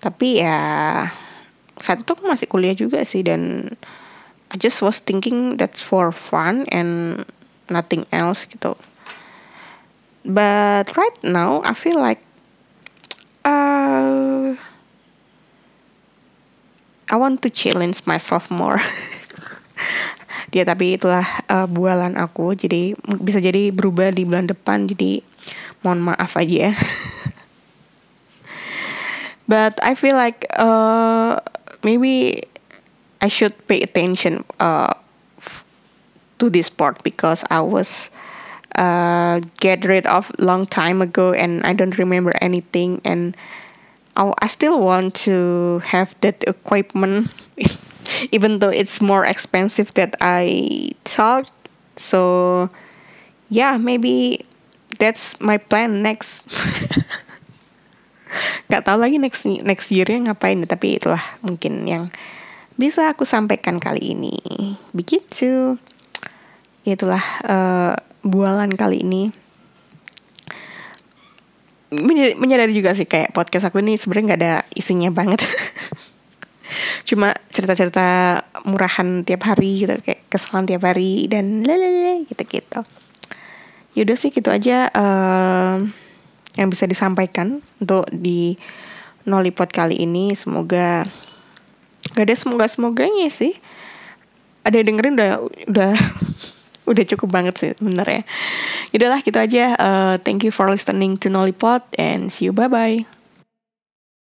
tapi 0.00 0.40
ya 0.40 0.60
saat 1.80 2.00
itu 2.00 2.10
aku 2.12 2.24
masih 2.24 2.48
kuliah 2.48 2.72
juga 2.72 3.04
sih 3.04 3.20
dan 3.20 3.72
I 4.50 4.56
just 4.56 4.80
was 4.80 5.02
thinking 5.02 5.58
that's 5.58 5.82
for 5.82 6.12
fun 6.14 6.66
and 6.70 7.24
nothing 7.66 8.06
else 8.14 8.46
gitu. 8.46 8.78
But 10.24 10.94
right 10.96 11.18
now 11.22 11.62
I 11.66 11.74
feel 11.74 11.98
like 11.98 12.22
uh, 13.44 14.54
I 17.10 17.16
want 17.16 17.42
to 17.42 17.50
challenge 17.50 18.06
myself 18.06 18.50
more. 18.50 18.80
ya 20.56 20.64
tapi 20.64 20.96
itulah 20.96 21.28
uh, 21.52 21.68
bualan 21.68 22.16
aku. 22.16 22.56
Jadi 22.56 22.96
bisa 23.20 23.44
jadi 23.44 23.68
berubah 23.68 24.08
di 24.08 24.24
bulan 24.24 24.48
depan. 24.48 24.88
Jadi 24.88 25.20
mohon 25.84 26.00
maaf 26.00 26.40
aja 26.40 26.72
ya. 26.72 26.72
But 29.52 29.78
I 29.84 29.94
feel 29.94 30.16
like 30.16 30.48
uh, 30.56 31.38
maybe 31.84 32.42
I 33.20 33.28
should 33.28 33.54
pay 33.68 33.84
attention 33.84 34.42
uh, 34.58 34.96
to 36.40 36.50
this 36.50 36.66
sport 36.66 37.04
because 37.04 37.44
I 37.52 37.60
was 37.60 38.10
uh, 38.74 39.38
get 39.60 39.84
rid 39.84 40.06
of 40.08 40.32
long 40.40 40.66
time 40.66 41.00
ago 41.04 41.32
and 41.32 41.62
I 41.62 41.72
don't 41.72 41.96
remember 42.00 42.32
anything. 42.40 43.00
And 43.04 43.36
I, 44.16 44.32
I 44.42 44.46
still 44.48 44.82
want 44.82 45.14
to 45.30 45.78
have 45.86 46.16
that 46.20 46.42
equipment 46.48 47.30
even 48.30 48.58
though 48.58 48.72
it's 48.72 49.00
more 49.00 49.24
expensive 49.24 49.92
that 49.94 50.16
I 50.20 50.90
thought. 51.04 51.50
So 51.96 52.68
yeah 53.48 53.76
maybe 53.76 54.44
that's 54.98 55.38
my 55.40 55.58
plan 55.58 56.02
next. 56.02 56.46
Gak 58.70 58.84
tahu 58.84 59.00
lagi 59.00 59.16
next 59.16 59.46
next 59.46 59.88
yearnya 59.94 60.32
ngapain 60.32 60.60
tapi 60.66 60.98
itulah 61.00 61.22
mungkin 61.40 61.86
yang 61.88 62.12
bisa 62.76 63.08
aku 63.12 63.24
sampaikan 63.24 63.80
kali 63.80 64.12
ini. 64.12 64.36
Begitu. 64.92 65.80
Itulah 66.84 67.24
uh, 67.48 67.94
bualan 68.20 68.70
kali 68.74 69.02
ini. 69.02 69.32
Menyadari 72.36 72.74
juga 72.74 72.92
sih 72.92 73.06
kayak 73.06 73.32
podcast 73.32 73.70
aku 73.70 73.80
ini 73.80 73.94
sebenarnya 73.96 74.26
nggak 74.34 74.40
ada 74.42 74.54
isinya 74.74 75.08
banget 75.14 75.40
cuma 77.04 77.34
cerita-cerita 77.50 78.40
murahan 78.66 79.22
tiap 79.22 79.46
hari 79.46 79.86
gitu 79.86 79.94
kayak 80.02 80.26
kesalahan 80.28 80.66
tiap 80.66 80.82
hari 80.86 81.26
dan 81.26 81.62
lelele 81.62 82.26
gitu 82.28 82.42
gitu 82.46 82.80
yaudah 83.96 84.16
sih 84.16 84.28
gitu 84.28 84.52
aja 84.52 84.92
uh, 84.92 85.80
yang 86.56 86.68
bisa 86.68 86.88
disampaikan 86.88 87.64
untuk 87.80 88.08
di 88.12 88.56
Nolipot 89.26 89.68
kali 89.72 90.06
ini 90.06 90.36
semoga 90.38 91.04
gak 92.14 92.24
ada 92.24 92.36
semoga 92.36 92.66
semoganya 92.70 93.26
sih 93.26 93.56
ada 94.66 94.82
yang 94.82 94.86
dengerin 94.94 95.14
udah 95.14 95.32
udah 95.70 95.92
udah 96.90 97.04
cukup 97.14 97.28
banget 97.30 97.54
sih 97.58 97.70
sebenarnya. 97.78 98.22
Yaudahlah 98.94 99.20
gitu 99.22 99.38
aja. 99.38 99.74
Uh, 99.78 100.14
thank 100.22 100.42
you 100.46 100.50
for 100.54 100.70
listening 100.70 101.18
to 101.18 101.30
Nolipot 101.30 101.82
and 101.98 102.30
see 102.30 102.50
you 102.50 102.54
bye 102.54 102.70
bye. 102.70 103.06